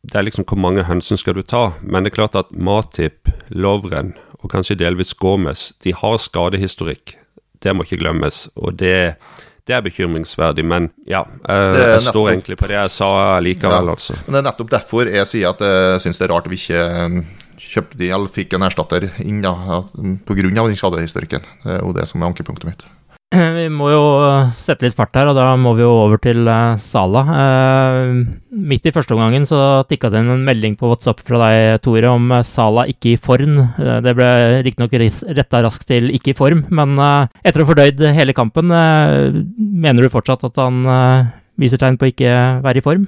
[0.05, 1.67] det er liksom hvor mange hensyn skal du ta?
[1.81, 4.13] Men det er klart at Matip, Lovren
[4.45, 7.17] og kanskje delvis Gomez, de har skadehistorikk.
[7.65, 8.45] Det må ikke glemmes.
[8.55, 9.17] og det
[9.65, 11.23] det er bekymringsverdig, men ja.
[11.47, 14.13] Jeg, eh, jeg står egentlig på det jeg sa likevel, ja, altså.
[14.27, 16.83] Men Det er nettopp derfor jeg sier at jeg syns det er rart vi ikke
[17.01, 17.23] um,
[17.57, 19.55] kjøpte eller fikk en erstatter inn da,
[19.95, 20.51] pga.
[20.51, 21.49] den skadehistorikken.
[21.63, 22.85] Det er jo det som er ankepunktet mitt.
[23.33, 24.01] Vi må jo
[24.55, 27.23] sette litt fart her, og da må vi jo over til uh, Sala.
[27.25, 28.21] Uh,
[28.53, 32.11] midt i første omgangen så tikka det inn en melding på WhatsApp fra deg, Tore,
[32.11, 33.57] om uh, Sala ikke i form.
[33.79, 34.29] Uh, det ble
[34.67, 34.95] riktignok
[35.39, 40.13] retta raskt til ikke i form, men etter å ha fordøyd hele kampen, mener du
[40.13, 40.85] fortsatt at han
[41.59, 42.31] viser tegn på ikke
[42.65, 43.07] være i form?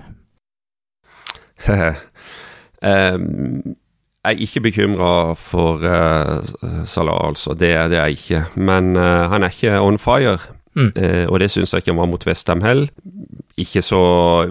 [1.68, 3.76] um
[4.26, 7.54] jeg er ikke bekymra for uh, Salah, altså.
[7.54, 8.44] Det, det, er jeg ikke.
[8.56, 10.38] Men uh, han er ikke on fire.
[10.76, 10.92] Mm.
[10.98, 12.90] Uh, og det syns jeg ikke han var mot Westham heller.
[13.58, 14.02] Ikke så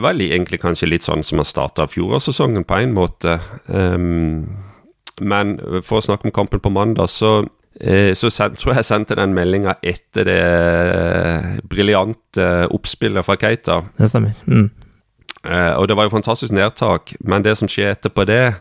[0.00, 3.36] veldig, egentlig kanskje litt sånn som han starta fjorårssesongen på en måte.
[3.66, 4.46] Um,
[5.20, 7.42] men for å snakke om kampen på mandag, så
[7.76, 13.82] så send, tror jeg jeg sendte den meldinga etter det briljante oppspillet fra Keita.
[13.98, 14.32] Det stemmer.
[14.48, 14.70] Mm.
[15.76, 18.54] og det var jo fantastisk nedtak, men det som skjer etterpå det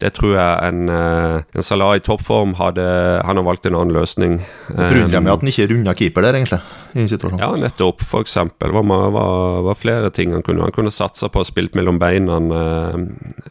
[0.00, 2.84] det tror jeg en, eh, en Salah i toppform hadde
[3.26, 4.38] Han har valgt en annen løsning.
[4.68, 6.60] Det forundrer meg at han ikke runda keeper der, egentlig.
[6.94, 7.42] i situasjonen.
[7.42, 8.00] Ja, nettopp.
[8.02, 8.72] For eksempel.
[8.72, 12.00] Det var, var, var flere ting han kunne Han kunne satsa på å spille mellom
[12.00, 12.96] beina, eh,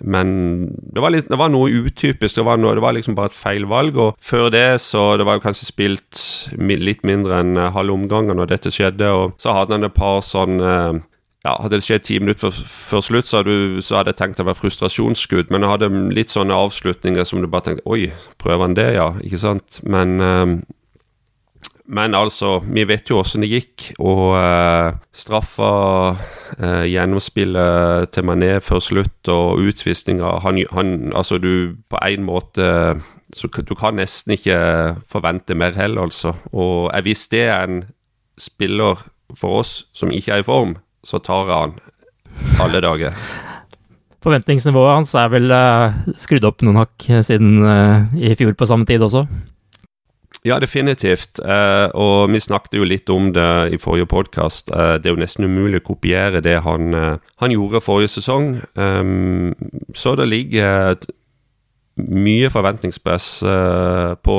[0.02, 0.34] men
[0.74, 2.39] det var, litt, det var, noe utypisk.
[2.39, 3.97] Det var, noe, det var liksom bare et feil valg.
[3.97, 6.26] Og før det så Det var jo kanskje spilt
[6.58, 10.58] litt mindre enn halve omgangen når dette skjedde, og så hadde han et par sånn
[11.46, 14.42] ja, Hadde det skjedd ti minutter før, slutt, så hadde, du, så hadde, jeg tenkt
[14.42, 15.54] det var frustrasjonsskudd.
[15.54, 18.10] Men jeg hadde litt sånne avslutninger som du bare tenkte Oi,
[18.42, 19.14] prøver han det, ja?
[19.24, 19.80] Ikke sant?
[19.88, 20.58] Men, uh,
[21.90, 23.88] men altså, vi vet jo åssen det gikk.
[23.98, 25.70] Og eh, straffa,
[26.60, 32.68] eh, gjennomspillet til Mané før slutt og utvisninga han, han, Altså, du på en måte
[33.34, 34.60] så Du kan nesten ikke
[35.10, 36.36] forvente mer heller, altså.
[36.54, 37.84] Og hvis det er en
[38.38, 39.02] spiller
[39.34, 41.78] for oss som ikke er i form, så tar jeg han
[42.64, 43.16] alle dager.
[44.24, 48.88] Forventningsnivået hans er vel uh, skrudd opp noen hakk siden uh, i fjor på samme
[48.88, 49.24] tid også?
[50.47, 51.39] Ja, definitivt.
[51.39, 54.72] Uh, og vi snakket jo litt om det i forrige podkast.
[54.72, 56.91] det er jo nesten umulig å kopiere det han,
[57.39, 58.58] han gjorde forrige sesong.
[58.76, 59.56] Um,
[59.95, 61.00] så det ligger
[62.00, 63.28] mye forventningspress
[64.24, 64.38] på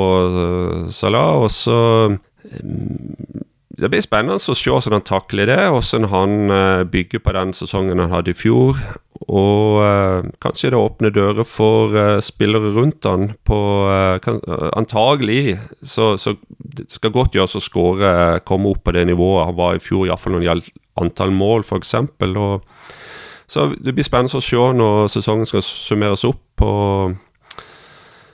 [0.89, 3.41] Salah, og så um,
[3.81, 7.53] det blir spennende å se hvordan han takler det, hvordan han uh, bygger på den
[7.57, 8.77] sesongen han hadde i fjor.
[9.25, 13.59] Og uh, kanskje det åpner dører for uh, spillere rundt han på
[14.21, 14.37] kan,
[14.77, 16.35] Antagelig så, så
[16.77, 18.13] det skal godt gjøres å skåre,
[18.45, 20.71] komme opp på det nivået han var i fjor, iallfall når det gjaldt
[21.01, 21.95] antall mål, f.eks.
[23.51, 26.43] Så det blir spennende å se når sesongen skal summeres opp.
[26.61, 26.71] på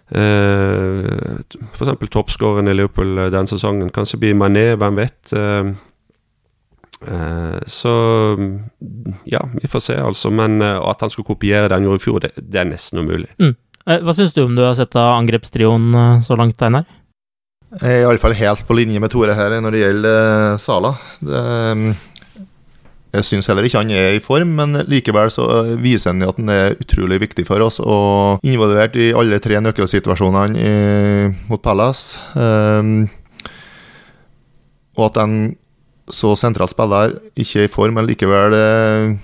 [0.08, 1.40] Uh,
[1.74, 2.10] F.eks.
[2.10, 3.92] toppskåreren i Liverpool eh, den sesongen.
[3.92, 5.34] Kanskje blir Mané, hvem vet.
[5.36, 5.74] Uh,
[7.04, 7.94] uh, så
[9.28, 10.32] ja, vi får se, altså.
[10.32, 13.32] Men at han skulle kopiere den gjorde i fjor, det, det er nesten umulig.
[13.42, 13.56] Mm.
[13.88, 16.84] Hva syns du om du har sett av angrepstrioen så langt, Einar?
[17.78, 20.92] Jeg er iallfall helt på linje med Tore her når det gjelder Sala.
[21.24, 21.42] Det,
[23.16, 25.46] jeg syns heller ikke han er i form, men likevel så
[25.80, 27.80] viser han at han er utrolig viktig for oss.
[27.80, 30.74] Og involvert i alle tre nøkkelsituasjonene i,
[31.48, 32.20] mot Palace.
[32.36, 33.08] Um,
[34.98, 35.40] og at en
[36.12, 39.16] så sentral spiller ikke er i form, men likevel eh,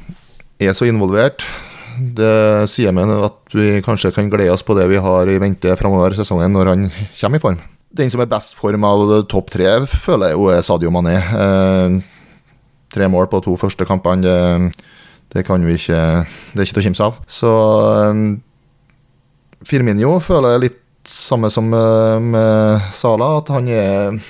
[0.67, 1.45] er så involvert.
[1.93, 5.77] Det sier meg at vi kanskje kan glede oss på det vi har i vente
[5.79, 7.61] framover i sesongen, når han kommer i form.
[7.93, 11.15] Den som er best form av topp tre, føler jeg jo er Sadio Mané.
[11.31, 12.22] Uh,
[12.93, 14.23] tre mål på to første kampene.
[14.23, 14.85] Det,
[15.33, 15.99] det kan vi ikke
[16.53, 17.19] Det er ikke til å kimse av.
[17.27, 17.51] Så
[18.13, 18.23] um,
[19.65, 20.79] Firminio føler jeg litt
[21.09, 24.21] samme som med, med Sala, at han er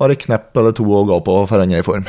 [0.00, 2.06] har et knepp eller to å gå på før han er i form.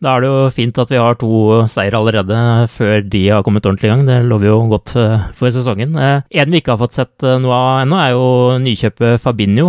[0.00, 2.36] Da er det jo fint at vi har to seier allerede
[2.72, 4.04] før de har kommet ordentlig i gang.
[4.08, 5.92] Det lover jo godt eh, for sesongen.
[6.00, 8.30] Eh, en vi ikke har fått sett eh, noe av ennå, er jo
[8.64, 9.68] nykjøpet Fabinho.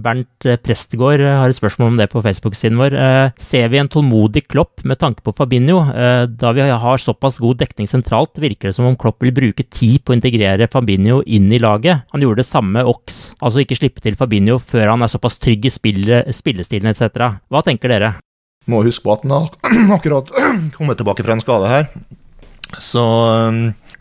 [0.00, 2.96] Bernt Prestgaard har et spørsmål om det på Facebook-siden vår.
[3.40, 5.82] Ser vi en tålmodig Klopp med tanke på Fabinho?
[6.32, 10.00] Da vi har såpass god dekning sentralt, virker det som om Klopp vil bruke tid
[10.00, 12.06] på å integrere Fabinho inn i laget.
[12.14, 15.68] Han gjorde det samme Ox, altså ikke slippe til Fabinho før han er såpass trygg
[15.68, 17.36] i spillestilen etc.
[17.52, 18.16] Hva tenker dere?
[18.66, 19.50] Må huske på at han har
[19.96, 20.30] akkurat
[20.76, 21.90] kommet tilbake fra en skade her.
[22.82, 23.02] Så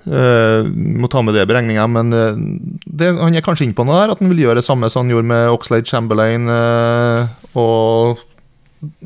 [0.10, 1.88] øh, må ta med det i beregninga.
[1.88, 2.38] Men øh,
[2.86, 5.06] det, han er kanskje inne på noe der, at han vil gjøre det samme som
[5.06, 8.24] han gjorde med Oxlade Chamberlain øh, og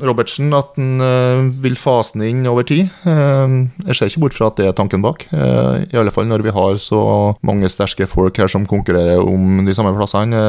[0.00, 0.52] Robertsen.
[0.56, 2.88] At han øh, vil fase den inn over tid.
[3.04, 5.28] jeg ser ikke bort fra at det er tanken bak.
[5.32, 9.76] I alle fall når vi har så mange sterke folk her som konkurrerer om de
[9.76, 10.40] samme plassene.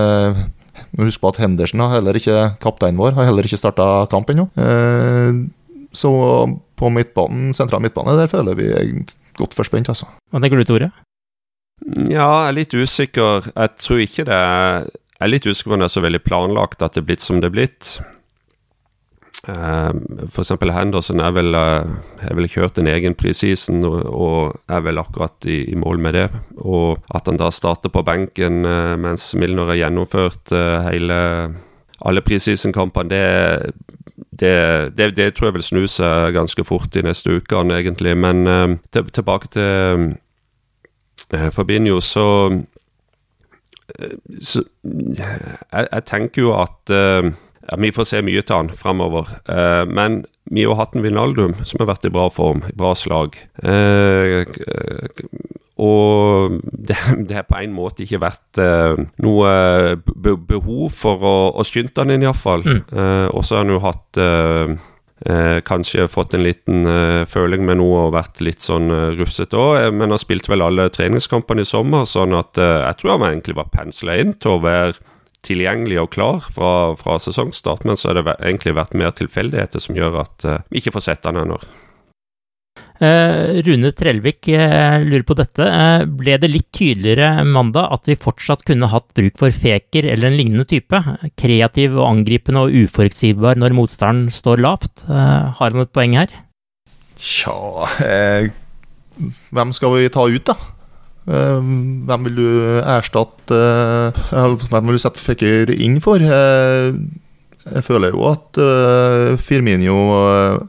[1.00, 4.48] Husk på at Henderson, heller ikke kapteinen vår, har heller ikke starta kamp ennå.
[4.60, 5.42] Eh,
[5.92, 6.12] så
[6.80, 8.70] på midtbanen, sentral midtbane, der føler vi
[9.40, 10.08] godt forspent, altså.
[10.32, 10.92] Hva tenker du, Tore?
[12.08, 13.48] Ja, jeg er litt usikker.
[13.52, 14.84] Jeg tror ikke det er
[15.22, 17.22] Jeg er litt usikker på om det er så veldig planlagt at det er blitt
[17.22, 17.90] som det er blitt.
[19.50, 20.52] Ehm, F.eks.
[20.62, 21.88] Henderson er vel, er
[22.22, 26.28] eh, vel kjørt en egen preseason og, er vel akkurat i, i, mål med det.
[26.62, 31.20] Og at han da starter på benken eh, mens Milner har gjennomført eh, hele
[32.02, 33.74] alle preseason-kampene, det,
[34.42, 34.54] det,
[34.98, 38.16] det, det, tror jeg vil snu seg ganske fort i neste uke, egentlig.
[38.18, 38.42] Men
[38.90, 40.16] til, tilbake til
[41.54, 42.26] Fabinho, så,
[44.42, 46.96] så jeg, jeg, tenker jo at
[47.72, 49.32] ja, Vi får se mye til han framover.
[49.48, 52.94] Eh, men vi har hatt en Vinaldum som har vært i bra form, i bra
[52.98, 53.38] slag.
[53.64, 54.44] Eh,
[55.82, 56.60] og
[56.90, 59.52] det, det har på en måte ikke vært eh, noe
[60.06, 62.68] be behov for å, å skynde han inn, iallfall.
[62.68, 62.82] Mm.
[62.92, 64.80] Eh, og så har han jo hatt eh,
[65.26, 69.54] Eh, kanskje fått en liten eh, føling med noe og vært litt sånn eh, rufsete
[69.54, 69.76] òg.
[69.78, 73.28] Eh, men har spilt vel alle treningskampene i sommer, sånn at eh, jeg tror han
[73.28, 74.96] egentlig var pensla inn til å være
[75.46, 79.98] tilgjengelig og klar fra, fra sesongstart, men så har det egentlig vært mer tilfeldigheter som
[79.98, 81.58] gjør at uh, vi ikke får sett han ennå.
[83.02, 85.66] Uh, Rune Trellvik uh, lurer på dette.
[86.20, 90.38] Ble det litt tydeligere mandag at vi fortsatt kunne hatt bruk for Feker eller en
[90.38, 91.02] lignende type?
[91.40, 95.08] Kreativ og angripende og uforutsigbar når motstanderen står lavt.
[95.10, 96.38] har han et poeng her?
[97.22, 97.58] Tja
[99.54, 100.56] Hvem skal vi ta ut, da?
[101.32, 101.74] Eh,
[102.08, 102.48] hvem vil du
[102.82, 106.20] erstatte eh, Hvem vil du sette Fekker inn for?
[106.20, 106.92] Eh,
[107.62, 108.58] jeg føler jo at
[109.38, 109.94] Firminio,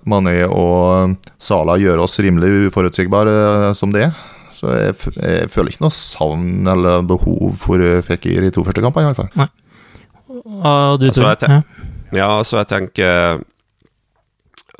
[0.04, 4.18] Mané og Sala gjør oss rimelig uforutsigbare som det er.
[4.52, 9.08] Så jeg, jeg, føler ikke noe savn eller behov for Fekir i to første kamper,
[9.08, 9.32] iallfall.
[9.40, 9.48] Nei.
[10.28, 11.64] Og du, altså, jeg
[12.12, 13.40] ja, altså jeg tenker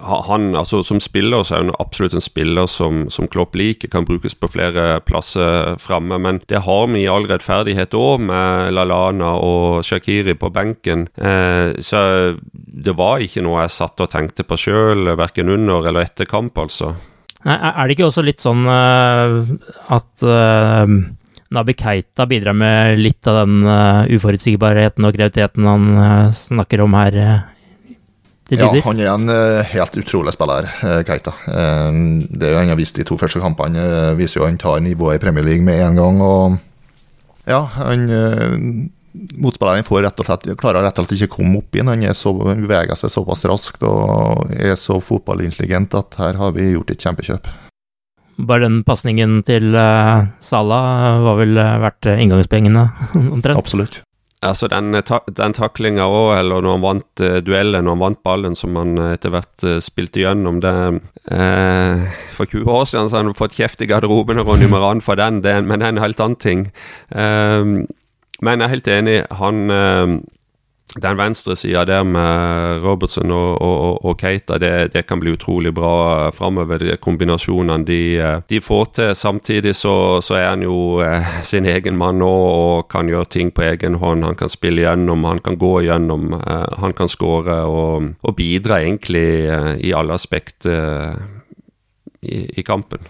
[0.03, 4.07] han, altså Som spiller så er han absolutt en spiller som, som Klopp liker, kan
[4.09, 6.19] brukes på flere plasser framme.
[6.19, 11.07] Men det har vi i all rettferdighet òg, med Lalana og Shakiri på benken.
[11.17, 12.03] Eh, så
[12.43, 16.59] det var ikke noe jeg satt og tenkte på sjøl, verken under eller etter kamp,
[16.59, 16.95] altså.
[17.43, 19.43] Nei, er det ikke også litt sånn uh,
[19.91, 20.87] at uh,
[21.53, 25.89] Nabi Keita bidrar med litt av den uh, uforutsigbarheten og kreativiteten han
[26.39, 27.19] snakker om her
[28.61, 30.69] ja, han er en uh, helt utrolig spiller,
[31.09, 31.35] Keita.
[31.47, 35.21] Det er jo han har vist de to første kampene, viser jo han tar nivået
[35.21, 36.21] i Premier League med en gang.
[36.25, 36.59] Og
[37.49, 38.09] ja, han
[39.13, 41.91] Motspilleren får rett og slett, klarer rett og slett ikke komme opp inn.
[41.91, 46.71] Han er så, beveger seg såpass raskt og er så fotballintelligent at her har vi
[46.71, 47.51] gjort et kjempekjøp.
[48.49, 49.77] Bare den pasningen til
[50.41, 52.87] Salah var vel verdt inngangspengene,
[53.35, 53.61] omtrent?
[53.61, 54.01] Absolutt.
[54.43, 58.23] Altså Den, ta den taklinga òg, eller når han vant uh, duellen, når han vant
[58.27, 60.75] ballen som han uh, etter hvert uh, spilte gjennom det
[61.31, 65.05] uh, For 20 år siden så hadde han fått kjeft i garderoben av Ronny Maran
[65.05, 66.67] for den, det, men det er en helt annen ting.
[67.13, 67.87] men
[68.43, 69.17] jeg er helt enig.
[69.39, 69.59] Han
[70.97, 76.31] den venstresida der med Robertson og, og, og Keita, det, det, kan bli utrolig bra
[76.35, 76.79] framover.
[76.83, 78.01] De kombinasjonene de,
[78.49, 79.15] de, får til.
[79.17, 83.55] Samtidig så, så er han jo eh, sin egen mann nå og kan gjøre ting
[83.55, 84.27] på egen hånd.
[84.27, 88.83] Han kan spille gjennom, han kan gå gjennom, eh, han kan skåre og, og, bidra
[88.83, 91.17] egentlig eh, i alle aspekt eh,
[92.23, 93.01] i, i kampen.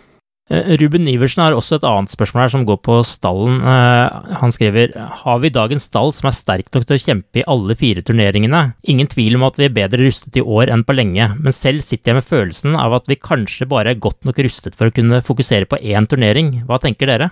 [0.51, 3.61] Eh, Ruben Iversen har også et annet spørsmål her som går på stallen.
[3.62, 7.47] Eh, han skriver Har vi dagens stall som er sterk nok til å kjempe i
[7.47, 8.64] alle fire turneringene?
[8.82, 11.86] Ingen tvil om at vi er bedre rustet i år enn på lenge, men selv
[11.86, 14.95] sitter jeg med følelsen av at vi kanskje bare er godt nok rustet for å
[14.95, 16.64] kunne fokusere på én turnering.
[16.66, 17.30] Hva tenker dere?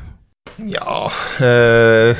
[0.64, 1.10] Ja
[1.44, 2.16] øh,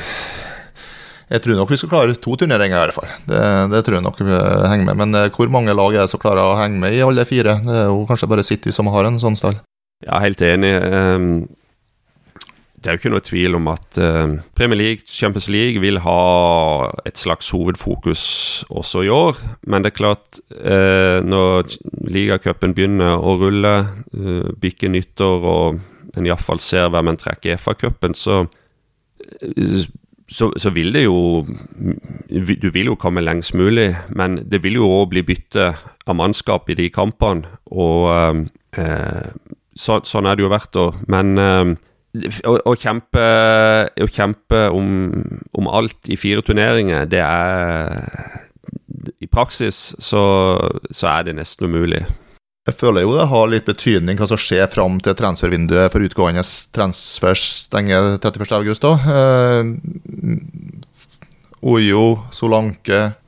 [1.31, 3.09] Jeg tror nok vi skal klare to turneringer, i hvert fall.
[3.25, 4.37] Det, det tror jeg nok vi
[4.67, 4.99] henger med.
[5.07, 7.61] Men hvor mange lag er det som klarer å henge med i alle fire?
[7.63, 9.61] Det er jo kanskje bare City som har en sånn stall.
[10.05, 10.71] Ja, helt enig.
[10.81, 11.47] Ehm,
[12.81, 16.89] det er jo ikke noe tvil om at eh, Premier League, Champions League vil ha
[17.05, 18.23] et slags hovedfokus
[18.73, 19.37] også i år.
[19.69, 21.69] Men det er klart, eh, når
[22.09, 23.75] ligacupen begynner å rulle,
[24.17, 28.41] eh, bikke nyttår, og en iallfall ser hvem en trekker i FA-cupen, så,
[30.25, 31.45] så, så vil det jo
[32.31, 35.73] Du vil jo komme lengst mulig, men det vil jo òg bli bytte
[36.07, 37.45] av mannskap i de kampene.
[37.69, 38.47] Og
[38.79, 39.27] eh,
[39.77, 40.97] så, sånn er det jo hvert år.
[41.11, 41.73] Men uh,
[42.47, 43.25] å, å, kjempe,
[43.91, 45.11] å kjempe om,
[45.57, 48.39] om, alt i fire turneringer, det er
[49.23, 50.23] I praksis så,
[50.91, 52.03] så er det nesten umulig.
[52.67, 56.43] Jeg føler jo det har litt betydning hva som skjer fram til transfervinduet for utgående
[56.75, 58.91] transfer stenger 31.8.
[59.07, 59.61] Uh,
[61.61, 63.20] Ojo, Solanke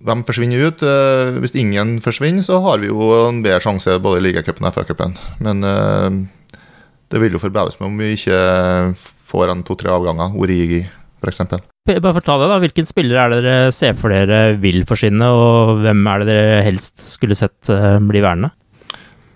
[0.00, 0.82] Hvem forsvinner ut?
[0.84, 4.76] Uh, hvis ingen forsvinner, så har vi jo en bedre sjanse både i ligacupen og
[4.76, 5.16] FA-cupen.
[5.44, 6.60] Men uh,
[7.12, 8.38] det vil jo forbauses meg om vi ikke
[9.30, 10.32] får en to-tre avganger.
[10.40, 10.80] Origi,
[11.20, 11.42] f.eks.
[11.90, 15.82] Bare fortell deg da, Hvilken spillere er det dere ser for dere vil forsvinne, og
[15.84, 18.54] hvem er det dere helst skulle sett uh, bli værende?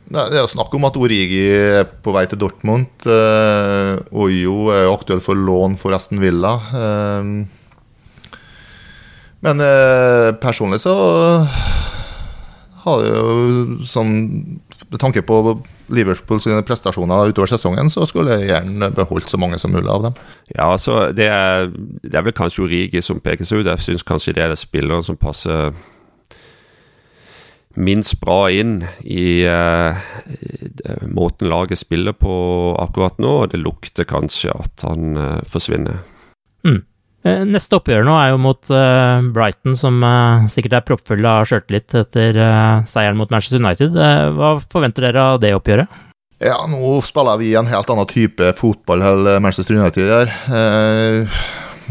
[0.05, 2.89] Det er snakk om at Origi er på vei til Dortmund.
[3.09, 6.57] Uh, Ojo er aktuell for lån for Aston Villa.
[6.73, 7.45] Uh,
[9.45, 10.95] men uh, personlig så
[12.85, 14.13] har jeg jo sånn
[14.93, 15.39] Med tanke på
[15.95, 20.07] Liverpool sine prestasjoner utover sesongen, så skulle jeg gjerne beholdt så mange som mulig av
[20.07, 20.15] dem.
[20.55, 21.67] Ja, altså det er,
[22.05, 23.69] det er vel kanskje Origi som peker seg ut.
[23.69, 25.75] Jeg syns kanskje det er det spilleren som passer
[27.75, 29.99] minst bra inn i uh,
[31.11, 32.35] måten laget spiller på
[32.81, 33.35] akkurat nå.
[33.45, 36.01] og Det lukter kanskje at han uh, forsvinner.
[37.25, 37.55] Mm.
[37.55, 40.03] Neste oppgjør nå er jo mot uh, Brighton, som
[40.53, 42.39] sikkert er proppfull av sjøltillit etter
[42.91, 43.97] seieren mot Manchester United.
[44.37, 46.01] hva forventer dere av det oppgjøret?
[46.45, 50.35] Ja, nå spiller vi en helt annen type fotball enn Manchester United gjør.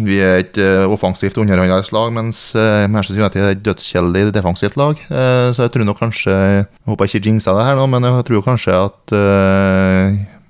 [0.04, 0.60] Vi er et
[0.90, 2.44] offensivt underhåndet lag, mens
[2.92, 5.02] Manchester United er et dødskjedelig defensivt lag.
[5.10, 8.30] Så jeg tror nok kanskje Jeg håper jeg ikke jinxa det her nå, men jeg
[8.30, 9.18] tror kanskje at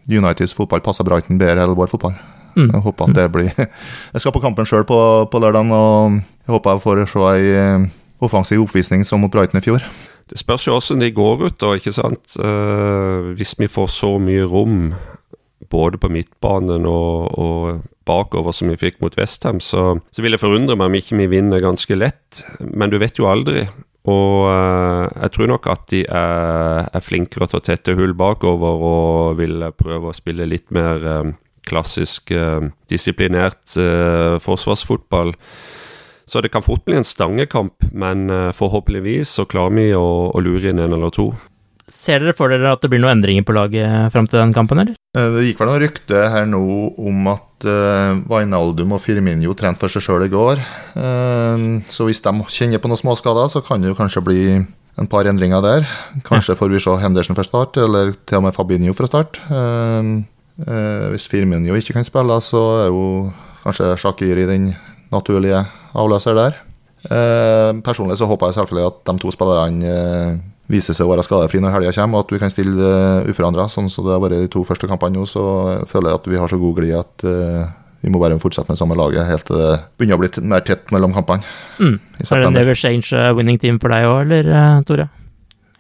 [0.10, 2.18] Uniteds fotball passer Brighton bedre enn vår fotball.
[2.56, 2.70] Mm.
[2.70, 4.98] Jeg håper at det blir Jeg skal på kampen sjøl på,
[5.32, 7.88] på lørdag, og jeg håper jeg får se ei
[8.24, 9.84] offensiv oppvisning som mot Brighton i fjor.
[10.32, 12.38] Det spørs jo hvordan de går ut, da, ikke sant.
[13.36, 14.94] hvis vi får så mye rom
[15.74, 20.44] både på midtbanen og, og bakover som vi fikk mot Westham, så, så vil jeg
[20.44, 22.44] forundre meg om ikke vi vinner ganske lett.
[22.64, 23.66] Men du vet jo aldri.
[24.12, 28.84] Og uh, jeg tror nok at de er, er, flinkere til å tette hull bakover
[28.90, 31.32] og vil prøve å spille litt mer uh,
[31.68, 33.78] klassisk eh, disiplinert
[34.44, 35.34] forsvarsfotball.
[36.26, 40.72] Så det kan fort bli en stangekamp, men forhåpentligvis så klarer vi å, å lure
[40.72, 41.34] inn en eller to.
[41.92, 44.80] Ser dere for dere at det blir noen endringer på laget fram til den kampen,
[44.80, 44.96] eller?
[45.18, 46.64] Eh, det gikk vel noen rykte her nå
[46.98, 50.62] om at uh, Vainaldum og Firminio trente for seg sjøl i går.
[50.96, 55.10] Uh, så hvis de kjenner på noen småskader, så kan det jo kanskje bli en
[55.10, 55.90] par endringer der.
[56.26, 59.42] Kanskje får vi se Henderson fra start, eller til og med Fabinho fra start.
[59.52, 60.24] Uh,
[60.56, 63.32] hvis Firminio ikke kan spille, så er jo
[63.64, 64.68] kanskje Shakiri den
[65.14, 65.64] naturlige
[65.98, 66.60] avløser der.
[67.84, 71.76] personlig så håper jeg selvfølgelig at de to spillerne viser seg å være skadefri når
[71.76, 73.68] helga kommer, og at vi kan stille uh, uforandra.
[73.72, 75.44] Sånn som så det har vært de to første kampene nå, så
[75.90, 77.66] føler jeg at vi har så god glid at uh,
[78.04, 80.92] vi må bare fortsette med samme laget helt til det begynner å bli mer tett
[80.96, 81.46] mellom kampene.
[81.80, 82.00] Mm.
[82.24, 85.08] Er det never change winning team for deg òg, eller uh, Tore?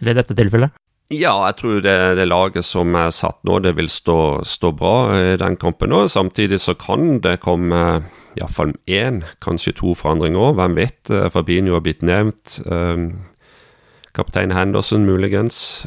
[0.01, 0.75] Eller i dette tilfellet?
[1.11, 4.95] Ja, jeg tror det, det laget som er satt nå, det vil stå, stå bra
[5.17, 6.05] i den kampen nå.
[6.09, 8.03] Samtidig så kan det komme
[8.39, 10.57] iallfall én, kanskje to forandringer òg.
[10.57, 11.11] Hvem vet?
[11.35, 12.57] Fabinho har blitt nevnt.
[14.15, 15.83] Kaptein Henderson, muligens.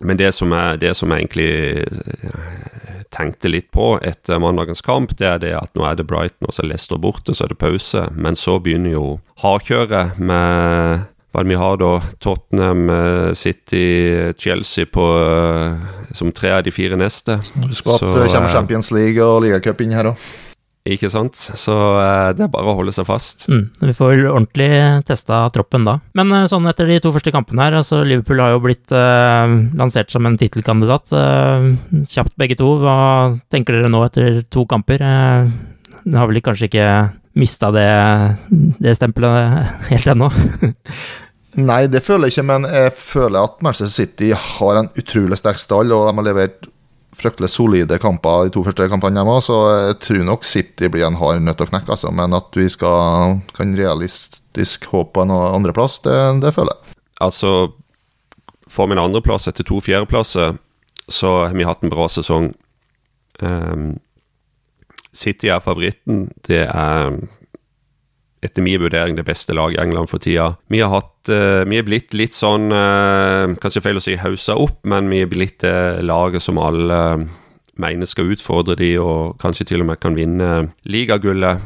[0.00, 1.50] Men det som, jeg, det som jeg egentlig
[1.80, 6.48] eh, tenkte litt på etter mandagens kamp, det er det at nå er det Brighton
[6.48, 8.06] og så er Leicester borte, så er det pause.
[8.12, 9.06] Men så begynner jo
[9.40, 11.06] hardkjøret med
[11.36, 12.00] hva vi har da?
[12.24, 17.36] Tottenham, eh, City, Chelsea på, eh, som tre av de fire neste.
[17.60, 20.26] Husk at så, det kommer Champions League og ligacup inn her òg.
[20.86, 21.34] Ikke sant?
[21.36, 23.44] Så eh, det er bare å holde seg fast.
[23.50, 24.70] Mm, vi får vel ordentlig
[25.04, 25.98] testa troppen da.
[26.16, 29.56] Men eh, sånn etter de to første kampene her, altså Liverpool har jo blitt eh,
[29.76, 31.12] lansert som en tittelkandidat.
[31.12, 31.68] Eh,
[32.14, 32.78] kjapt begge to.
[32.80, 32.96] Hva
[33.52, 35.04] tenker dere nå etter to kamper?
[35.04, 35.52] Eh,
[36.06, 36.88] det har vel kanskje ikke
[37.36, 37.88] mista det,
[38.80, 40.32] det stempelet helt ennå?
[41.56, 45.60] Nei, det føler jeg ikke, men jeg føler at Manchester City har en utrolig sterk
[45.60, 46.68] stall, og de har levert
[47.16, 51.16] fryktelig solide kamper de to første kampene hjemme, så jeg tror nok City blir en
[51.16, 51.88] hard nøtt å knekke.
[51.94, 52.12] Altså.
[52.12, 56.96] Men at vi skal, kan realistisk håpe på en andreplass, det, det føler jeg.
[57.24, 57.52] Altså,
[58.68, 60.58] for min andreplass etter to fjerdeplasser,
[61.08, 62.50] så har vi hatt en bra sesong.
[63.40, 63.94] Um,
[65.16, 66.26] City er favoritten.
[66.44, 67.16] Det er
[68.44, 70.52] etter min vurdering det beste laget i England for tida.
[70.68, 74.58] Vi har hatt uh, Vi er blitt litt sånn uh, Kanskje feil å si hausa
[74.60, 77.26] opp, men vi er blitt det laget som alle uh,
[77.80, 81.60] mener skal utfordre de, og kanskje til og med kan vinne ligagullet.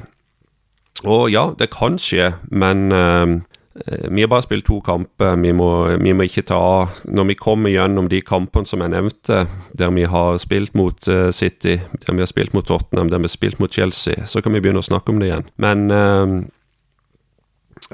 [1.06, 5.38] Og ja, det kan skje, men vi har bare spilt to kamper.
[5.38, 5.68] Vi må,
[6.02, 6.58] vi må, ikke ta
[7.06, 9.44] Når vi kommer gjennom de kampene som jeg nevnte,
[9.78, 10.98] der vi har spilt mot
[11.30, 14.52] City, der vi har spilt mot Tottenham, der vi har spilt mot Chelsea, så kan
[14.52, 15.46] vi begynne å snakke om det igjen.
[15.62, 15.86] Men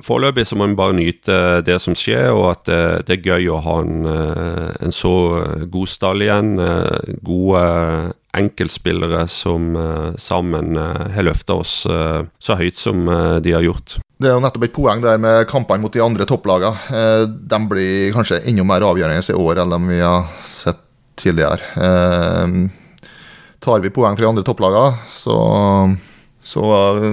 [0.05, 3.63] Foreløpig må vi bare nyte det som skjer, og at det, det er gøy å
[3.65, 5.13] ha en, eh, en, så
[5.73, 6.59] god stall igjen.
[6.61, 7.63] Eh, gode
[8.37, 13.07] enkeltspillere som eh, sammen har løfta oss så høyt som
[13.41, 13.97] de har gjort.
[14.21, 17.33] Det er jo nettopp et poeng der med kampene mot de andre topplagene.
[17.37, 20.83] De blir kanskje enda mer avgjørende i år enn de vi har sett
[21.17, 21.73] tidligere.
[23.65, 25.37] Tar vi poeng fra de andre topplagene, så
[26.47, 27.13] så uh,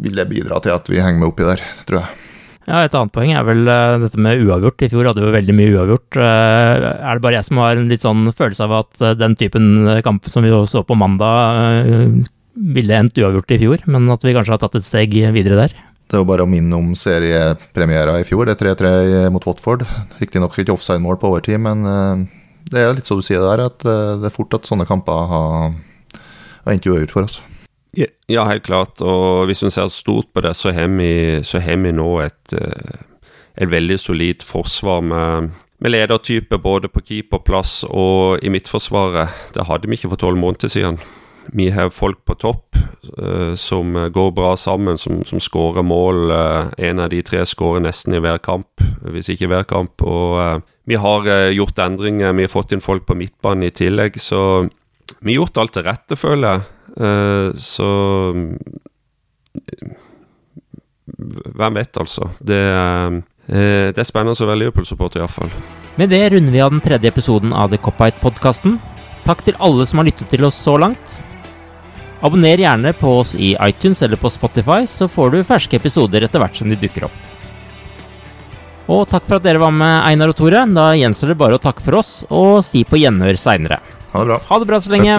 [0.00, 2.18] vil det bidra til at vi henger med oppi der, tror jeg.
[2.62, 4.84] Ja, Et annet poeng er vel uh, dette med uavgjort.
[4.86, 6.18] I fjor hadde vi veldig mye uavgjort.
[6.18, 9.98] Uh, er det bare jeg som har en litt sånn følelse av at den typen
[10.06, 14.54] kamp som vi så på mandag, ville endt uavgjort i fjor, men at vi kanskje
[14.54, 15.76] har tatt et steg videre der?
[16.08, 18.44] Det er jo bare å minne om seriepremiera i fjor.
[18.44, 19.86] Det er 3-3 mot Watford.
[20.20, 21.86] Riktignok ikke offside-mål på overtid, men
[22.68, 25.72] det er litt så du sier der, at det er fort at sånne kamper har,
[26.66, 27.40] har endt uavgjort for oss.
[27.92, 29.00] Ja, helt klart.
[29.04, 32.54] Og hvis vi ser stort på det, så har vi, så har vi nå et,
[32.56, 33.02] eh,
[33.60, 39.28] et veldig solid forsvar med, med ledertype både på keeperplass og i midtforsvaret.
[39.52, 40.98] Det hadde vi ikke for tolv måneder siden.
[41.52, 42.76] Vi har folk på topp
[43.18, 46.30] uh, som går bra sammen, som, som skårer mål.
[46.30, 50.04] Uh, en av de tre skårer nesten i hver kamp, hvis ikke hver kamp.
[50.06, 54.16] Og uh, vi har gjort endringer, vi har fått inn folk på midtbanen i tillegg,
[54.22, 54.62] så
[55.18, 56.70] vi har gjort alt det rette, føler jeg.
[56.92, 57.88] Uh, så
[61.12, 62.28] Hvem vet, altså.
[62.40, 63.20] Det, uh,
[63.92, 65.52] det er spennende å være Liverpool-supporter, iallfall.
[66.00, 68.78] Med det runder vi av den tredje episoden av The Cop-Out-podkasten.
[69.26, 71.18] Takk til alle som har lyttet til oss så langt.
[72.22, 76.42] Abonner gjerne på oss i iTunes eller på Spotify, så får du ferske episoder etter
[76.42, 77.18] hvert som de dukker opp.
[78.92, 80.62] Og takk for at dere var med, Einar og Tore.
[80.74, 83.80] Da gjenstår det bare å takke for oss og si på gjenhør seinere.
[84.12, 84.40] Ha det bra.
[84.48, 85.18] Ha det bra så lenge.